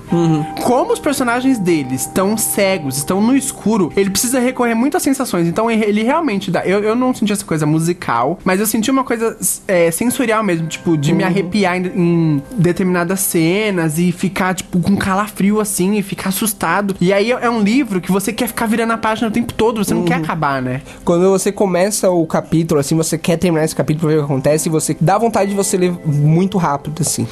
Como 0.64 0.94
os 0.94 1.00
personagens 1.00 1.60
dele 1.60 1.96
estão 1.96 2.38
cegos, 2.38 2.98
estão 2.98 3.22
no 3.22 3.36
escuro, 3.36 3.92
ele 3.96 4.10
precisa 4.10 4.40
recorrer 4.40 4.76
muito 4.76 4.98
às 4.98 5.04
sensações. 5.04 5.48
Então 5.48 5.70
ele 5.70 6.04
realmente 6.04 6.50
dá. 6.52 6.66
Eu, 6.66 6.84
eu 6.84 6.96
não 6.96 7.14
senti 7.14 7.34
essa 7.34 7.46
coisa 7.46 7.66
musical, 7.66 8.40
mas 8.44 8.60
eu 8.60 8.66
senti 8.66 8.90
uma 8.90 9.04
coisa 9.04 9.38
é, 9.68 9.92
sensorial 9.92 10.44
mesmo, 10.44 10.68
tipo, 10.68 10.98
de 10.98 11.14
me 11.14 11.24
arrepiar 11.24 11.78
em, 11.78 11.86
em 11.96 12.44
determinadas 12.58 13.20
cenas 13.20 13.98
e 13.98 14.12
ficar, 14.12 14.54
tipo, 14.54 14.80
com 14.80 14.96
calafrio 14.96 15.60
assim 15.60 15.98
e 15.98 16.02
ficar 16.02 16.30
assustado. 16.30 16.96
E 17.00 17.12
aí 17.12 17.32
é 17.32 17.50
um 17.50 17.62
livro 17.62 18.00
que 18.00 18.12
você 18.12 18.32
quer 18.32 18.48
ficar 18.48 18.66
virando 18.66 18.94
a 18.94 18.98
página 18.98 19.28
o 19.28 19.32
tempo 19.32 19.54
todo, 19.54 19.84
você 19.84 19.94
não 19.94 20.04
quer 20.04 20.16
acabar, 20.16 20.62
né? 20.62 20.82
Quando 21.04 21.30
você 21.30 21.52
começa 21.52 22.10
o 22.10 22.26
capítulo, 22.26 22.80
assim, 22.80 22.96
você 22.96 23.18
quer 23.18 23.38
terminar 23.38 23.66
esse 23.66 23.76
capítulo 23.76 24.08
pra 24.08 24.10
ver 24.10 24.16
o 24.18 24.26
que 24.26 24.32
acontece, 24.32 24.70
e 24.70 24.72
você 24.72 24.96
dá 25.00 25.18
vontade 25.18 25.50
de 25.50 25.56
você 25.56 25.78
ler 25.78 25.94
muito 26.06 26.47
muito 26.48 26.58
rápido, 26.58 27.02
assim. 27.02 27.28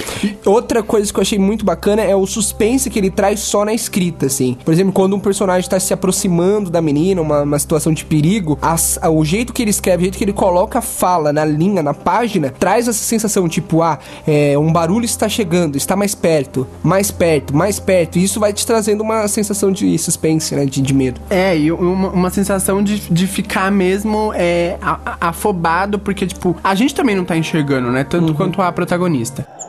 Outra 0.46 0.84
coisa 0.84 1.12
que 1.12 1.18
eu 1.18 1.22
achei 1.22 1.40
muito 1.40 1.64
bacana 1.64 2.02
é 2.02 2.14
o 2.16 2.26
suspense 2.28 2.90
que 2.90 3.00
ele 3.00 3.10
traz 3.10 3.40
só 3.40 3.64
na 3.64 3.74
escrita, 3.74 4.26
assim. 4.26 4.58
Por 4.66 4.74
exemplo, 4.74 4.92
quando 4.92 5.16
um 5.16 5.20
personagem 5.20 5.70
tá 5.70 5.80
se 5.80 5.94
aproximando 5.94 6.70
da 6.70 6.82
menina, 6.82 7.22
uma, 7.22 7.42
uma 7.44 7.58
situação 7.60 7.94
de 7.94 8.04
perigo, 8.04 8.60
as- 8.62 9.00
o 9.10 9.24
jeito 9.24 9.54
que 9.54 9.62
ele 9.62 9.72
escreve, 9.72 10.02
o 10.02 10.06
jeito 10.06 10.18
que 10.18 10.24
ele 10.24 10.34
coloca 10.34 10.80
a 10.80 10.82
fala 10.82 11.32
na 11.32 11.46
linha, 11.46 11.82
na 11.82 11.94
página, 11.94 12.50
traz 12.60 12.88
essa 12.90 13.04
sensação, 13.04 13.48
tipo, 13.48 13.82
ah, 13.82 13.98
é, 14.28 14.58
um 14.58 14.72
barulho 14.74 15.06
está 15.06 15.30
chegando, 15.30 15.78
está 15.78 15.96
mais 15.96 16.14
perto, 16.14 16.68
mais 16.84 17.10
perto, 17.12 17.56
mais 17.56 17.80
perto. 17.80 18.18
E 18.20 18.24
isso 18.24 18.40
vai 18.40 18.52
te 18.52 18.66
trazendo 18.68 19.02
uma 19.02 19.28
sensação 19.30 19.72
de 19.72 19.98
suspense, 19.98 20.54
né? 20.56 20.66
De, 20.66 20.82
de 20.82 20.94
medo. 20.94 21.22
É, 21.30 21.58
e 21.58 21.72
uma, 21.72 22.10
uma 22.10 22.30
sensação 22.30 22.84
de, 22.84 23.00
de 23.12 23.28
ficar 23.28 23.72
mesmo 23.72 24.32
é, 24.36 24.78
afobado, 25.22 25.98
porque, 26.00 26.28
tipo, 26.28 26.56
a 26.64 26.76
gente 26.76 26.94
também 26.94 27.16
não 27.16 27.24
tá 27.24 27.38
enxergando, 27.38 27.90
né? 27.92 28.04
Tanto 28.04 28.34
quanto 28.34 28.62
a 28.62 28.72
protagonista 28.72 29.05
protagonista. 29.06 29.65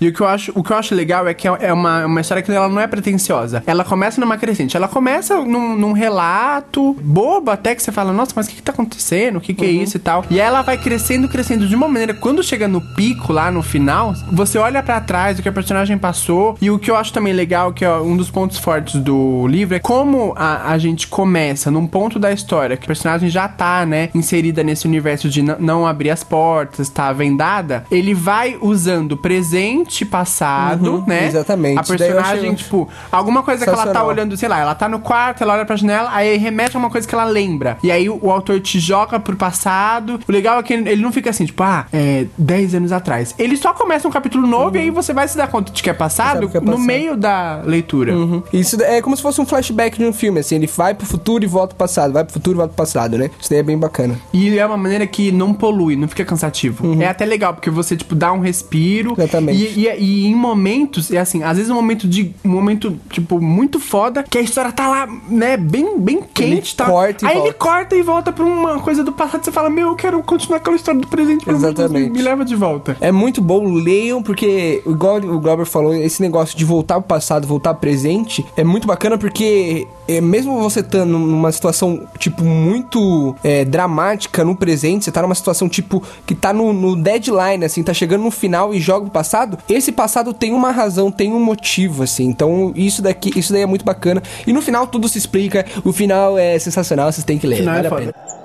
E 0.00 0.08
o 0.08 0.12
que 0.12 0.20
eu 0.20 0.26
acho, 0.26 0.52
o 0.54 0.62
que 0.62 0.72
eu 0.72 0.76
acho 0.76 0.94
legal 0.94 1.26
é 1.26 1.34
que 1.34 1.46
é 1.46 1.68
é 1.68 1.72
uma, 1.72 2.06
uma 2.06 2.20
história 2.20 2.42
que 2.42 2.50
ela 2.50 2.68
não 2.68 2.80
é 2.80 2.86
pretensiosa. 2.86 3.62
Ela 3.66 3.84
começa 3.84 4.20
numa 4.20 4.36
crescente. 4.36 4.76
Ela 4.76 4.88
começa 4.88 5.36
num, 5.36 5.76
num 5.76 5.92
relato 5.92 6.96
bobo 7.00 7.50
até 7.50 7.74
que 7.74 7.82
você 7.82 7.92
fala, 7.92 8.12
nossa, 8.12 8.32
mas 8.34 8.46
o 8.46 8.50
que, 8.50 8.56
que 8.56 8.62
tá 8.62 8.72
acontecendo? 8.72 9.36
O 9.36 9.40
que, 9.40 9.54
que 9.54 9.64
é 9.64 9.68
isso 9.68 9.96
e 9.96 10.00
tal? 10.00 10.24
E 10.30 10.40
ela 10.40 10.62
vai 10.62 10.78
crescendo, 10.78 11.28
crescendo 11.28 11.66
de 11.66 11.74
uma 11.74 11.88
maneira. 11.88 12.14
Quando 12.14 12.42
chega 12.42 12.66
no 12.66 12.80
pico, 12.80 13.32
lá 13.32 13.50
no 13.50 13.62
final, 13.62 14.14
você 14.32 14.58
olha 14.58 14.82
pra 14.82 15.00
trás 15.00 15.38
o 15.38 15.42
que 15.42 15.48
a 15.48 15.52
personagem 15.52 15.98
passou. 15.98 16.56
E 16.60 16.70
o 16.70 16.78
que 16.78 16.90
eu 16.90 16.96
acho 16.96 17.12
também 17.12 17.32
legal, 17.32 17.72
que 17.72 17.84
é 17.84 17.92
um 17.96 18.16
dos 18.16 18.30
pontos 18.30 18.58
fortes 18.58 18.96
do 18.96 19.46
livro, 19.46 19.74
é 19.74 19.78
como 19.78 20.32
a, 20.36 20.72
a 20.72 20.78
gente 20.78 21.06
começa 21.06 21.70
num 21.70 21.86
ponto 21.86 22.18
da 22.18 22.32
história 22.32 22.76
que 22.76 22.84
a 22.84 22.86
personagem 22.86 23.28
já 23.28 23.48
tá, 23.48 23.84
né, 23.84 24.10
inserida 24.14 24.62
nesse 24.62 24.86
universo 24.86 25.28
de 25.28 25.42
não 25.42 25.86
abrir 25.86 26.10
as 26.10 26.22
portas, 26.22 26.88
tá 26.88 27.12
vendada. 27.12 27.84
Ele 27.90 28.14
vai 28.14 28.56
usando 28.60 29.16
presente, 29.16 29.87
passado, 30.04 30.96
Uhum, 30.96 31.04
né? 31.06 31.26
exatamente. 31.26 31.78
A 31.78 31.82
personagem, 31.82 32.20
achei- 32.50 32.54
tipo, 32.54 32.88
alguma 33.10 33.42
coisa 33.42 33.64
que 33.64 33.70
ela 33.70 33.86
tá 33.86 34.04
olhando, 34.04 34.36
sei 34.36 34.48
lá, 34.48 34.58
ela 34.60 34.74
tá 34.74 34.88
no 34.88 34.98
quarto, 34.98 35.42
ela 35.42 35.54
olha 35.54 35.64
pra 35.64 35.76
janela, 35.76 36.10
aí 36.12 36.36
remete 36.36 36.76
a 36.76 36.78
uma 36.78 36.90
coisa 36.90 37.06
que 37.06 37.14
ela 37.14 37.24
lembra. 37.24 37.78
E 37.82 37.90
aí 37.90 38.08
o, 38.08 38.18
o 38.22 38.30
autor 38.30 38.60
te 38.60 38.78
joga 38.78 39.18
pro 39.20 39.36
passado. 39.36 40.20
O 40.28 40.32
legal 40.32 40.58
é 40.58 40.62
que 40.62 40.72
ele 40.72 41.02
não 41.02 41.12
fica 41.12 41.30
assim, 41.30 41.44
tipo, 41.46 41.62
ah, 41.62 41.86
é 41.92 42.26
10 42.36 42.74
anos 42.74 42.92
atrás. 42.92 43.34
Ele 43.38 43.56
só 43.56 43.72
começa 43.72 44.06
um 44.06 44.10
capítulo 44.10 44.46
novo 44.46 44.76
e 44.76 44.80
aí 44.80 44.90
você 44.90 45.12
vai 45.12 45.26
se 45.28 45.36
dar 45.36 45.48
conta 45.48 45.72
de 45.72 45.82
que 45.82 45.90
é 45.90 45.94
passado, 45.94 46.48
que 46.48 46.56
é 46.56 46.60
no 46.60 46.78
meio 46.78 47.16
da 47.16 47.60
leitura. 47.64 48.12
Isso 48.52 48.80
é 48.82 49.00
como 49.02 49.16
se 49.16 49.22
fosse 49.22 49.40
um 49.40 49.46
flashback 49.46 49.98
de 49.98 50.04
um 50.04 50.12
filme, 50.12 50.40
assim. 50.40 50.56
Ele 50.56 50.66
vai 50.66 50.94
pro 50.94 51.06
futuro 51.06 51.44
e 51.44 51.46
volta 51.46 51.68
pro 51.74 51.78
passado, 51.86 52.12
vai 52.12 52.24
pro 52.24 52.32
futuro 52.32 52.56
e 52.56 52.58
volta 52.58 52.72
pro 52.74 52.84
passado, 52.84 53.16
né? 53.18 53.30
Isso 53.40 53.50
daí 53.50 53.58
é 53.60 53.62
bem 53.62 53.78
bacana. 53.78 54.18
E 54.32 54.58
é 54.58 54.64
uma 54.66 54.76
maneira 54.76 55.06
que 55.06 55.30
não 55.32 55.52
polui, 55.54 55.96
não 55.96 56.08
fica 56.08 56.24
cansativo. 56.24 57.00
É 57.02 57.06
até 57.06 57.24
legal, 57.24 57.54
porque 57.54 57.70
você, 57.70 57.96
tipo, 57.96 58.14
dá 58.14 58.32
um 58.32 58.40
respiro. 58.40 59.14
Exatamente. 59.16 59.77
E, 59.77 59.77
e- 59.86 59.98
e 59.98 60.26
em 60.26 60.34
momentos, 60.34 61.10
é 61.12 61.18
assim, 61.18 61.42
às 61.42 61.56
vezes 61.56 61.70
um 61.70 61.74
momento 61.74 62.06
de. 62.08 62.34
Um 62.44 62.48
momento, 62.50 62.98
tipo, 63.10 63.40
muito 63.40 63.78
foda, 63.78 64.22
que 64.22 64.38
a 64.38 64.40
história 64.40 64.72
tá 64.72 64.88
lá, 64.88 65.08
né, 65.28 65.56
bem, 65.56 65.98
bem 65.98 66.20
quente, 66.34 66.74
tá? 66.76 66.86
corta 66.86 67.24
e 67.24 67.28
Aí 67.28 67.34
ele 67.34 67.40
volta. 67.42 67.58
corta 67.58 67.96
e 67.96 68.02
volta 68.02 68.32
pra 68.32 68.44
uma 68.44 68.80
coisa 68.80 69.02
do 69.04 69.12
passado. 69.12 69.44
Você 69.44 69.52
fala, 69.52 69.68
meu, 69.70 69.88
eu 69.88 69.94
quero 69.96 70.22
continuar 70.22 70.58
aquela 70.58 70.76
história 70.76 71.00
do 71.00 71.06
presente, 71.08 71.44
pelo 71.44 71.58
me, 71.58 71.64
Exatamente. 71.64 72.10
me 72.10 72.22
leva 72.22 72.44
de 72.44 72.54
volta. 72.54 72.96
É 73.00 73.12
muito 73.12 73.40
bom, 73.40 73.64
leiam, 73.72 74.22
porque, 74.22 74.82
igual 74.86 75.16
o 75.18 75.38
Glauber 75.40 75.66
falou, 75.66 75.94
esse 75.94 76.20
negócio 76.22 76.56
de 76.56 76.64
voltar 76.64 76.94
pro 77.00 77.04
passado, 77.08 77.46
voltar 77.46 77.74
pro 77.74 77.80
presente, 77.82 78.44
é 78.56 78.64
muito 78.64 78.86
bacana 78.86 79.16
porque, 79.18 79.86
é, 80.06 80.20
mesmo 80.20 80.58
você 80.60 80.80
estando 80.80 81.18
numa 81.18 81.52
situação, 81.52 82.06
tipo, 82.18 82.42
muito 82.44 83.34
é, 83.42 83.64
dramática 83.64 84.44
no 84.44 84.54
presente, 84.56 85.04
você 85.04 85.12
tá 85.12 85.22
numa 85.22 85.34
situação, 85.34 85.68
tipo, 85.68 86.02
que 86.26 86.34
tá 86.34 86.52
no, 86.52 86.72
no 86.72 86.96
deadline, 86.96 87.64
assim, 87.64 87.82
tá 87.82 87.92
chegando 87.94 88.24
no 88.24 88.30
final 88.30 88.74
e 88.74 88.80
joga 88.80 89.02
pro 89.02 89.10
passado, 89.12 89.58
esse 89.68 89.92
passado 89.92 90.32
tem 90.32 90.52
uma 90.52 90.70
razão, 90.70 91.10
tem 91.10 91.32
um 91.32 91.40
motivo, 91.40 92.02
assim, 92.02 92.24
então 92.24 92.72
isso 92.74 93.02
daqui, 93.02 93.38
isso 93.38 93.52
daí 93.52 93.62
é 93.62 93.66
muito 93.66 93.84
bacana. 93.84 94.22
E 94.46 94.52
no 94.52 94.62
final 94.62 94.86
tudo 94.86 95.08
se 95.08 95.18
explica, 95.18 95.64
o 95.84 95.92
final 95.92 96.38
é 96.38 96.58
sensacional, 96.58 97.10
vocês 97.12 97.24
têm 97.24 97.38
que 97.38 97.46
ler, 97.46 97.60
é 97.60 97.64
vale 97.64 97.86
a 97.86 97.90
foda. 97.90 98.12
pena. 98.12 98.37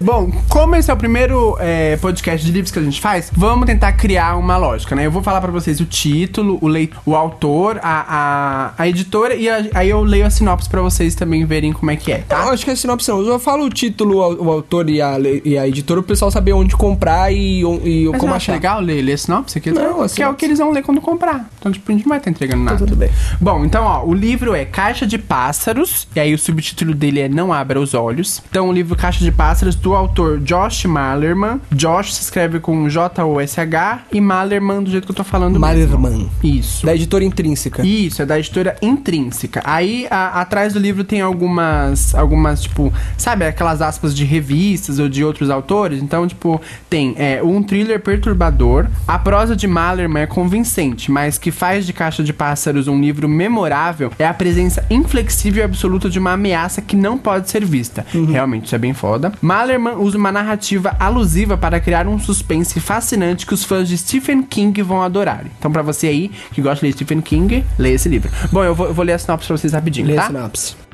Bom, 0.00 0.30
como 0.48 0.76
esse 0.76 0.90
é 0.90 0.94
o 0.94 0.96
primeiro 0.96 1.56
é, 1.58 1.96
podcast 1.96 2.44
de 2.44 2.52
livros 2.52 2.70
que 2.70 2.78
a 2.78 2.82
gente 2.82 3.00
faz, 3.00 3.30
vamos 3.34 3.66
tentar 3.66 3.92
criar 3.92 4.36
uma 4.36 4.56
lógica, 4.56 4.94
né? 4.94 5.06
Eu 5.06 5.10
vou 5.10 5.22
falar 5.22 5.40
pra 5.40 5.50
vocês 5.50 5.80
o 5.80 5.86
título, 5.86 6.58
o, 6.60 6.68
leit 6.68 6.92
o 7.06 7.16
autor, 7.16 7.78
a, 7.82 8.04
a, 8.06 8.82
a 8.82 8.88
editora, 8.88 9.34
e 9.34 9.48
a- 9.48 9.64
aí 9.74 9.88
eu 9.88 10.02
leio 10.02 10.26
a 10.26 10.30
sinopse 10.30 10.68
pra 10.68 10.82
vocês 10.82 11.14
também 11.14 11.44
verem 11.46 11.72
como 11.72 11.90
é 11.90 11.96
que 11.96 12.12
é, 12.12 12.18
tá? 12.18 12.42
Eu 12.44 12.50
acho 12.50 12.64
que 12.64 12.70
é 12.70 12.76
sinopse 12.76 13.08
não. 13.08 13.20
Eu 13.22 13.38
falo 13.38 13.64
o 13.64 13.70
título, 13.70 14.18
o 14.42 14.50
autor 14.50 14.90
e 14.90 15.00
a, 15.00 15.16
e 15.44 15.56
a 15.56 15.66
editora, 15.66 16.00
o 16.00 16.02
pessoal 16.02 16.30
saber 16.30 16.52
onde 16.52 16.76
comprar 16.76 17.32
e, 17.32 17.60
e 17.62 18.08
Mas 18.10 18.20
como 18.20 18.34
achar. 18.34 18.52
legal 18.52 18.80
ler, 18.80 19.00
ler 19.02 19.14
a 19.14 19.18
sinopse 19.18 19.58
aqui? 19.58 19.70
Não, 19.70 19.82
a 19.82 19.86
que 19.86 20.00
é 20.00 20.04
o 20.04 20.08
sinopse. 20.08 20.36
que 20.38 20.44
eles 20.44 20.58
vão 20.58 20.70
ler 20.72 20.82
quando 20.82 21.00
comprar. 21.00 21.48
Então, 21.66 21.72
tipo, 21.72 21.90
a 21.90 21.94
gente 21.94 22.04
não 22.04 22.10
vai 22.10 22.18
estar 22.18 22.30
entregando 22.30 22.62
nada. 22.62 22.78
tudo 22.78 22.94
bem. 22.94 23.10
Bom, 23.40 23.64
então, 23.64 23.82
ó, 23.84 24.04
o 24.04 24.14
livro 24.14 24.54
é 24.54 24.64
Caixa 24.64 25.04
de 25.04 25.18
Pássaros, 25.18 26.06
e 26.14 26.20
aí 26.20 26.32
o 26.32 26.38
subtítulo 26.38 26.94
dele 26.94 27.18
é 27.20 27.28
Não 27.28 27.52
Abra 27.52 27.80
os 27.80 27.92
Olhos. 27.92 28.40
Então, 28.48 28.68
o 28.68 28.72
livro 28.72 28.94
Caixa 28.96 29.24
de 29.24 29.32
Pássaros, 29.32 29.74
do 29.74 29.92
autor 29.94 30.38
Josh 30.38 30.84
Malerman. 30.84 31.60
Josh 31.72 32.14
se 32.14 32.22
escreve 32.22 32.60
com 32.60 32.88
J-O-S-H 32.88 34.02
e 34.12 34.20
Malerman 34.20 34.82
do 34.84 34.90
jeito 34.90 35.06
que 35.06 35.10
eu 35.10 35.16
tô 35.16 35.24
falando 35.24 35.58
mesmo. 35.58 35.66
Malerman. 35.66 36.30
Isso. 36.42 36.86
Da 36.86 36.94
editora 36.94 37.24
intrínseca. 37.24 37.84
Isso, 37.84 38.22
é 38.22 38.26
da 38.26 38.38
editora 38.38 38.76
Intrínseca. 38.80 39.60
Aí, 39.64 40.06
a- 40.08 40.40
atrás 40.40 40.72
do 40.72 40.78
livro 40.78 41.02
tem 41.02 41.20
algumas, 41.20 42.14
algumas, 42.14 42.62
tipo, 42.62 42.92
sabe, 43.18 43.44
aquelas 43.44 43.82
aspas 43.82 44.14
de 44.14 44.24
revistas 44.24 44.98
ou 45.00 45.08
de 45.08 45.24
outros 45.24 45.50
autores? 45.50 46.00
Então, 46.00 46.26
tipo, 46.28 46.60
tem 46.88 47.14
é, 47.18 47.42
um 47.42 47.60
thriller 47.62 48.00
perturbador. 48.00 48.86
A 49.08 49.18
prosa 49.18 49.56
de 49.56 49.66
Malerman 49.66 50.22
é 50.22 50.26
convincente, 50.26 51.10
mas 51.10 51.38
que 51.38 51.50
faz 51.56 51.86
de 51.86 51.92
Caixa 51.92 52.22
de 52.22 52.32
Pássaros 52.32 52.86
um 52.86 53.00
livro 53.00 53.26
memorável 53.28 54.12
é 54.18 54.26
a 54.26 54.34
presença 54.34 54.84
inflexível 54.90 55.62
e 55.62 55.64
absoluta 55.64 56.10
de 56.10 56.18
uma 56.18 56.32
ameaça 56.32 56.82
que 56.82 56.94
não 56.94 57.16
pode 57.16 57.50
ser 57.50 57.64
vista. 57.64 58.04
Realmente, 58.30 58.66
isso 58.66 58.74
é 58.74 58.78
bem 58.78 58.92
foda. 58.92 59.32
Malerman 59.40 59.94
usa 59.96 60.18
uma 60.18 60.30
narrativa 60.30 60.94
alusiva 61.00 61.56
para 61.56 61.80
criar 61.80 62.06
um 62.06 62.18
suspense 62.18 62.78
fascinante 62.78 63.46
que 63.46 63.54
os 63.54 63.64
fãs 63.64 63.88
de 63.88 63.96
Stephen 63.96 64.42
King 64.42 64.82
vão 64.82 65.00
adorar. 65.02 65.44
Então, 65.58 65.72
pra 65.72 65.82
você 65.82 66.08
aí 66.08 66.30
que 66.52 66.60
gosta 66.60 66.80
de 66.80 66.86
ler 66.86 66.92
Stephen 66.92 67.20
King, 67.22 67.64
leia 67.78 67.94
esse 67.94 68.08
livro. 68.08 68.30
Bom, 68.52 68.62
eu 68.62 68.74
vou, 68.74 68.86
eu 68.88 68.94
vou 68.94 69.04
ler 69.04 69.14
a 69.14 69.18
sinopse 69.18 69.46
pra 69.46 69.56
vocês 69.56 69.72
rapidinho, 69.72 70.06
Lê 70.06 70.18
a 70.18 70.22
tá? 70.22 70.26
sinopse. 70.26 70.85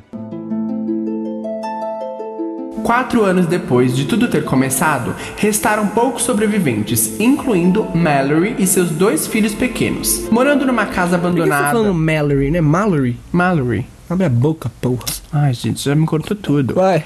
Quatro 2.82 3.24
anos 3.24 3.46
depois 3.46 3.94
de 3.94 4.04
tudo 4.06 4.28
ter 4.28 4.44
começado, 4.44 5.14
restaram 5.36 5.86
poucos 5.86 6.22
sobreviventes, 6.24 7.18
incluindo 7.20 7.86
Mallory 7.94 8.56
e 8.58 8.66
seus 8.66 8.90
dois 8.90 9.26
filhos 9.26 9.54
pequenos. 9.54 10.28
Morando 10.30 10.66
numa 10.66 10.86
casa 10.86 11.16
Por 11.18 11.30
que 11.30 11.40
você 11.40 11.48
tá 11.48 11.56
abandonada. 11.58 11.72
falando 11.78 11.94
Mallory, 11.94 12.50
né? 12.50 12.60
Mallory? 12.60 13.16
Mallory. 13.30 13.86
Abre 14.10 14.26
a 14.26 14.28
boca, 14.28 14.70
porra. 14.80 15.04
Ai, 15.32 15.54
gente, 15.54 15.82
já 15.84 15.94
me 15.94 16.04
cortou 16.04 16.36
tudo. 16.36 16.74
Vai. 16.74 17.04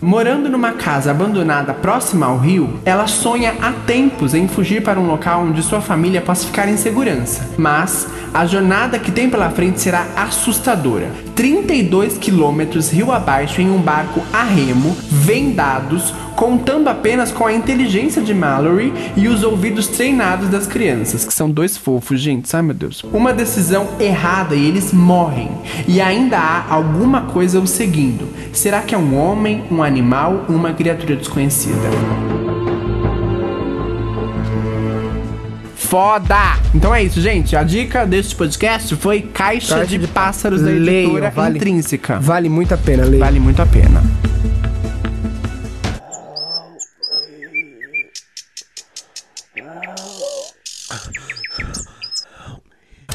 Morando 0.00 0.48
numa 0.48 0.72
casa 0.72 1.10
abandonada 1.10 1.74
próxima 1.74 2.26
ao 2.26 2.38
rio, 2.38 2.78
ela 2.84 3.08
sonha 3.08 3.54
há 3.60 3.72
tempos 3.72 4.32
em 4.32 4.46
fugir 4.46 4.80
para 4.82 4.98
um 4.98 5.06
local 5.06 5.42
onde 5.42 5.60
sua 5.60 5.80
família 5.80 6.20
possa 6.20 6.46
ficar 6.46 6.68
em 6.68 6.76
segurança. 6.76 7.48
Mas 7.58 8.06
a 8.32 8.46
jornada 8.46 8.98
que 8.98 9.10
tem 9.10 9.28
pela 9.28 9.50
frente 9.50 9.80
será 9.80 10.06
assustadora. 10.16 11.10
32 11.38 12.18
quilômetros 12.18 12.90
rio 12.90 13.12
abaixo 13.12 13.60
em 13.60 13.70
um 13.70 13.80
barco 13.80 14.20
a 14.32 14.42
remo, 14.42 14.96
vendados, 15.08 16.12
contando 16.34 16.88
apenas 16.88 17.30
com 17.30 17.46
a 17.46 17.52
inteligência 17.52 18.20
de 18.20 18.34
Mallory 18.34 18.92
e 19.16 19.28
os 19.28 19.44
ouvidos 19.44 19.86
treinados 19.86 20.48
das 20.48 20.66
crianças, 20.66 21.24
que 21.24 21.32
são 21.32 21.48
dois 21.48 21.76
fofos, 21.76 22.20
gente, 22.20 22.54
ai 22.56 22.62
meu 22.62 22.74
Deus. 22.74 23.04
Uma 23.12 23.32
decisão 23.32 23.86
errada 24.00 24.56
e 24.56 24.66
eles 24.66 24.92
morrem. 24.92 25.48
E 25.86 26.00
ainda 26.00 26.38
há 26.38 26.74
alguma 26.74 27.20
coisa 27.20 27.60
os 27.60 27.70
seguindo. 27.70 28.26
Será 28.52 28.82
que 28.82 28.92
é 28.92 28.98
um 28.98 29.16
homem, 29.16 29.62
um 29.70 29.80
animal 29.80 30.44
uma 30.48 30.72
criatura 30.72 31.14
desconhecida? 31.14 32.37
Foda! 35.88 36.58
Então 36.74 36.94
é 36.94 37.02
isso, 37.02 37.18
gente. 37.18 37.56
A 37.56 37.62
dica 37.62 38.04
deste 38.04 38.36
podcast 38.36 38.94
foi 38.96 39.22
Caixa, 39.22 39.76
Caixa 39.76 39.86
de, 39.86 39.96
de 39.96 40.06
Pássaros 40.06 40.60
da 40.60 40.68
Leiam, 40.68 41.04
editora 41.04 41.30
vale. 41.30 41.56
Intrínseca. 41.56 42.20
Vale 42.20 42.50
muito 42.50 42.74
a 42.74 42.76
pena 42.76 43.06
ler. 43.06 43.18
Vale 43.18 43.40
muito 43.40 43.62
a 43.62 43.64
pena. 43.64 44.02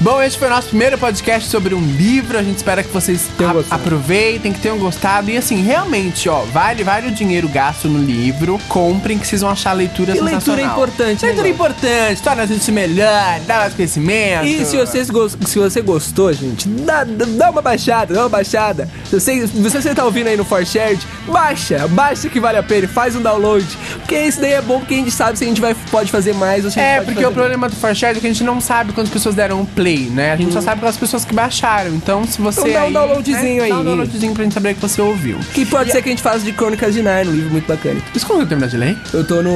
Bom, 0.03 0.21
esse 0.21 0.37
foi 0.37 0.47
o 0.47 0.51
nosso 0.51 0.67
primeiro 0.67 0.97
podcast 0.97 1.49
sobre 1.49 1.73
um 1.73 1.79
livro. 1.79 2.37
A 2.37 2.43
gente 2.43 2.57
espera 2.57 2.83
que 2.83 2.91
vocês 2.91 3.29
a- 3.39 3.75
aproveitem, 3.75 4.51
que 4.51 4.59
tenham 4.59 4.77
gostado. 4.77 5.31
E 5.31 5.37
assim, 5.37 5.61
realmente, 5.63 6.27
ó, 6.27 6.41
vale, 6.41 6.83
vale 6.83 7.07
o 7.07 7.11
dinheiro 7.11 7.47
gasto 7.47 7.87
no 7.87 7.99
livro. 8.03 8.59
Comprem 8.67 9.17
que 9.17 9.25
vocês 9.25 9.39
vão 9.39 9.51
achar 9.51 9.69
a 9.69 9.73
leitura 9.73 10.11
E 10.11 10.19
leitura 10.19 10.41
sensacional. 10.41 10.65
é 10.65 10.73
importante, 10.73 11.21
né, 11.21 11.27
Leitura 11.29 11.47
é 11.47 11.51
importante, 11.51 12.21
torna 12.21 12.43
a 12.43 12.45
gente 12.45 12.69
melhor, 12.69 13.39
dá 13.47 13.59
mais 13.59 13.73
conhecimento. 13.75 14.45
E 14.45 14.65
se, 14.65 14.75
vocês 14.75 15.07
se 15.47 15.57
você 15.59 15.81
gostou, 15.81 16.33
gente, 16.33 16.67
dá, 16.67 17.05
dá 17.05 17.49
uma 17.49 17.61
baixada, 17.61 18.13
dá 18.13 18.23
uma 18.23 18.29
baixada. 18.29 18.89
Se 19.09 19.17
você, 19.21 19.47
se 19.47 19.69
você 19.69 19.95
tá 19.95 20.03
ouvindo 20.03 20.27
aí 20.27 20.35
no 20.35 20.43
ForShared, 20.43 20.99
baixa, 21.27 21.87
baixa 21.87 22.27
que 22.27 22.41
vale 22.41 22.57
a 22.57 22.63
pena, 22.63 22.89
faz 22.89 23.15
um 23.15 23.21
download. 23.21 23.65
Porque 24.03 24.19
isso 24.19 24.39
daí 24.39 24.53
é 24.53 24.61
bom 24.61 24.79
porque 24.79 24.93
a 24.93 24.97
gente 24.97 25.11
sabe 25.11 25.37
se 25.37 25.43
a 25.43 25.47
gente 25.47 25.61
vai, 25.61 25.75
pode 25.89 26.11
fazer 26.11 26.33
mais 26.33 26.65
ou 26.65 26.71
se 26.71 26.79
a 26.79 26.83
gente 26.83 26.91
É, 26.91 26.95
pode 26.95 27.05
porque 27.05 27.21
fazer 27.21 27.31
o 27.31 27.35
problema 27.35 27.69
do 27.69 27.75
Forshared 27.75 28.17
é 28.17 28.21
que 28.21 28.27
a 28.27 28.29
gente 28.29 28.43
não 28.43 28.59
sabe 28.59 28.93
quantas 28.93 29.11
pessoas 29.11 29.33
deram 29.33 29.61
um 29.61 29.65
play, 29.65 30.09
né? 30.09 30.33
A 30.33 30.35
gente 30.35 30.53
só 30.53 30.61
sabe 30.61 30.79
pelas 30.81 30.97
pessoas 30.97 31.23
que 31.25 31.33
baixaram. 31.33 31.91
Então, 31.91 32.25
se 32.25 32.41
você. 32.41 32.61
Então 32.61 32.73
dá 32.73 32.81
um 32.81 32.85
aí, 32.85 32.93
downloadzinho 32.93 33.57
né, 33.57 33.63
aí. 33.63 33.69
Dá 33.69 33.79
um 33.79 33.83
downloadzinho 33.83 34.33
pra 34.33 34.43
gente 34.43 34.53
saber 34.53 34.73
que 34.73 34.81
você 34.81 35.01
ouviu. 35.01 35.37
Que 35.53 35.65
pode 35.65 35.91
ser 35.91 36.01
que 36.01 36.09
a 36.09 36.11
gente 36.11 36.21
faça 36.21 36.39
de 36.39 36.51
Crônicas 36.51 36.93
de 36.93 37.01
Narnia, 37.01 37.31
um 37.31 37.35
livro 37.35 37.51
muito 37.51 37.67
bacana. 37.67 37.99
Isso 38.13 38.25
como 38.25 38.41
eu 38.41 38.45
terminar 38.47 38.67
de 38.67 38.77
ler? 38.77 38.97
Eu 39.13 39.25
tô 39.25 39.41
no. 39.41 39.49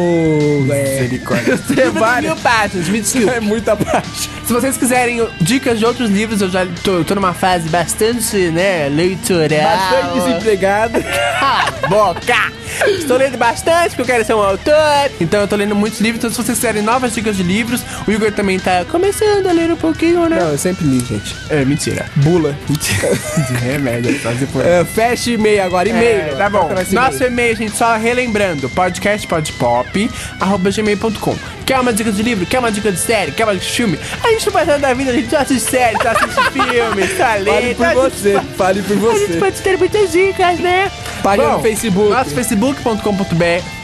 É, 0.71 1.01
Misericórdia. 1.01 1.57
Tem 1.75 1.89
várias. 1.89 2.33
Mil 2.33 2.41
páginas, 2.41 2.89
me 2.89 3.01
desculpa. 3.01 3.31
é 3.31 3.39
muita 3.39 3.75
parte. 3.75 4.29
Se 4.45 4.53
vocês 4.53 4.77
quiserem 4.77 5.27
dicas 5.41 5.77
de 5.77 5.85
outros 5.85 6.09
livros, 6.09 6.41
eu 6.41 6.49
já 6.49 6.65
tô, 6.83 7.03
tô 7.03 7.15
numa 7.15 7.33
fase 7.33 7.67
bastante, 7.69 8.37
né, 8.51 8.89
leitoral. 8.89 9.47
Bastante 9.49 10.19
desempregado. 10.19 11.03
Cala 11.39 11.73
a 11.83 11.87
boca! 11.87 12.57
Estou 12.87 13.17
lendo 13.17 13.37
bastante 13.37 13.89
porque 13.89 14.01
eu 14.01 14.05
quero 14.05 14.25
ser 14.25 14.33
um 14.33 14.36
autor. 14.39 15.11
Então 15.19 15.41
eu 15.41 15.47
tô 15.47 15.55
lendo 15.55 15.75
muitos 15.75 15.99
livros. 15.99 16.19
Então 16.19 16.29
se 16.29 16.37
vocês 16.37 16.57
quiserem 16.57 16.81
novas 16.81 17.13
dicas 17.13 17.35
de 17.37 17.43
livros, 17.43 17.81
o 18.07 18.11
Igor 18.11 18.31
também 18.31 18.59
tá 18.59 18.85
começando 18.89 19.47
a 19.47 19.51
ler 19.51 19.71
um 19.71 19.75
pouquinho, 19.75 20.27
né? 20.29 20.39
Não, 20.39 20.49
eu 20.49 20.57
sempre 20.57 20.85
li, 20.85 20.99
gente. 20.99 21.35
É, 21.49 21.63
mentira. 21.65 22.05
Bula. 22.17 22.55
Mentira. 22.69 23.07
De 23.47 23.53
remédio, 23.53 24.19
só 24.21 24.31
se 24.33 24.45
for. 24.47 24.65
É, 24.65 24.83
fecha 24.83 25.31
e-mail 25.31 25.63
agora, 25.63 25.87
e-mail. 25.89 26.19
É, 26.21 26.35
tá 26.35 26.49
bom. 26.49 26.69
Nosso 26.91 27.23
e-mail, 27.23 27.55
gente, 27.55 27.75
só 27.75 27.95
relembrando, 27.97 28.69
podcastpodpop, 28.69 30.09
arroba 30.39 30.71
gmail.com. 30.71 31.35
Quer 31.65 31.79
uma 31.79 31.91
dica 31.91 32.11
de 32.11 32.23
livro? 32.23 32.45
Quer 32.45 32.59
uma 32.59 32.71
dica 32.71 32.91
de 32.91 32.99
série? 32.99 33.31
Quer 33.31 33.43
uma 33.43 33.53
dica 33.53 33.65
de 33.65 33.71
filme? 33.71 33.99
A 34.23 34.29
gente 34.29 34.45
não 34.45 34.53
faz 34.53 34.67
nada 34.67 34.79
da 34.79 34.93
vida, 34.93 35.11
a 35.11 35.13
gente 35.13 35.29
só 35.29 35.37
assiste 35.37 35.69
série, 35.69 35.97
só 36.01 36.09
assiste 36.09 36.41
filme, 36.51 37.07
só 37.17 37.35
lê. 37.39 37.75
Fale 37.75 37.75
por 37.75 37.93
você, 38.11 38.41
fale 38.57 38.81
por 38.81 39.11
A 39.11 39.17
gente 39.17 39.33
você. 39.33 39.39
pode 39.39 39.61
ter 39.61 39.77
muitas 39.77 40.11
dicas, 40.11 40.59
né? 40.59 40.91
Página 41.21 41.49
no 41.49 41.59
Facebook. 41.61 42.09
Nosso 42.09 42.29
facebook.com.br 42.31 43.76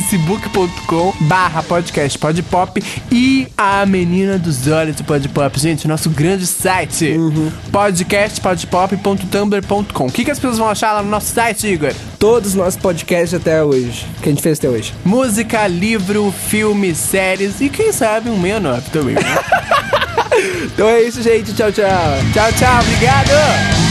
facebook.com 0.00 1.12
barra 1.22 1.62
podcast 1.62 2.18
podpop 2.18 2.82
e 3.10 3.48
a 3.56 3.86
menina 3.86 4.36
dos 4.38 4.66
olhos 4.66 4.96
do 4.96 5.04
podpop, 5.04 5.58
gente, 5.58 5.88
nosso 5.88 6.10
grande 6.10 6.46
site 6.46 7.12
Uhum. 7.12 7.50
podcastpodpop.tumblr.com 7.72 10.06
o 10.06 10.12
que, 10.12 10.22
que 10.24 10.30
as 10.30 10.38
pessoas 10.38 10.58
vão 10.58 10.68
achar 10.68 10.92
lá 10.92 11.02
no 11.02 11.08
nosso 11.08 11.32
site, 11.32 11.66
Igor? 11.66 11.92
Todos 12.18 12.50
os 12.50 12.54
nossos 12.54 12.76
podcasts 12.76 13.32
até 13.34 13.62
hoje. 13.64 14.06
Que 14.22 14.28
a 14.28 14.32
gente 14.32 14.42
fez 14.42 14.58
até 14.58 14.68
hoje. 14.68 14.92
Música, 15.04 15.66
livro, 15.66 16.32
filme, 16.48 16.94
séries 16.94 17.58
e 17.60 17.68
quem 17.70 17.92
sabe 17.92 18.28
um 18.28 18.38
menor 18.38 18.80
também, 18.92 19.14
né? 19.14 19.22
Então 20.66 20.86
é 20.86 21.00
isso, 21.02 21.22
gente. 21.22 21.54
Tchau, 21.54 21.72
tchau. 21.72 21.86
tchau, 22.34 22.52
tchau, 22.52 22.80
obrigado! 22.82 23.85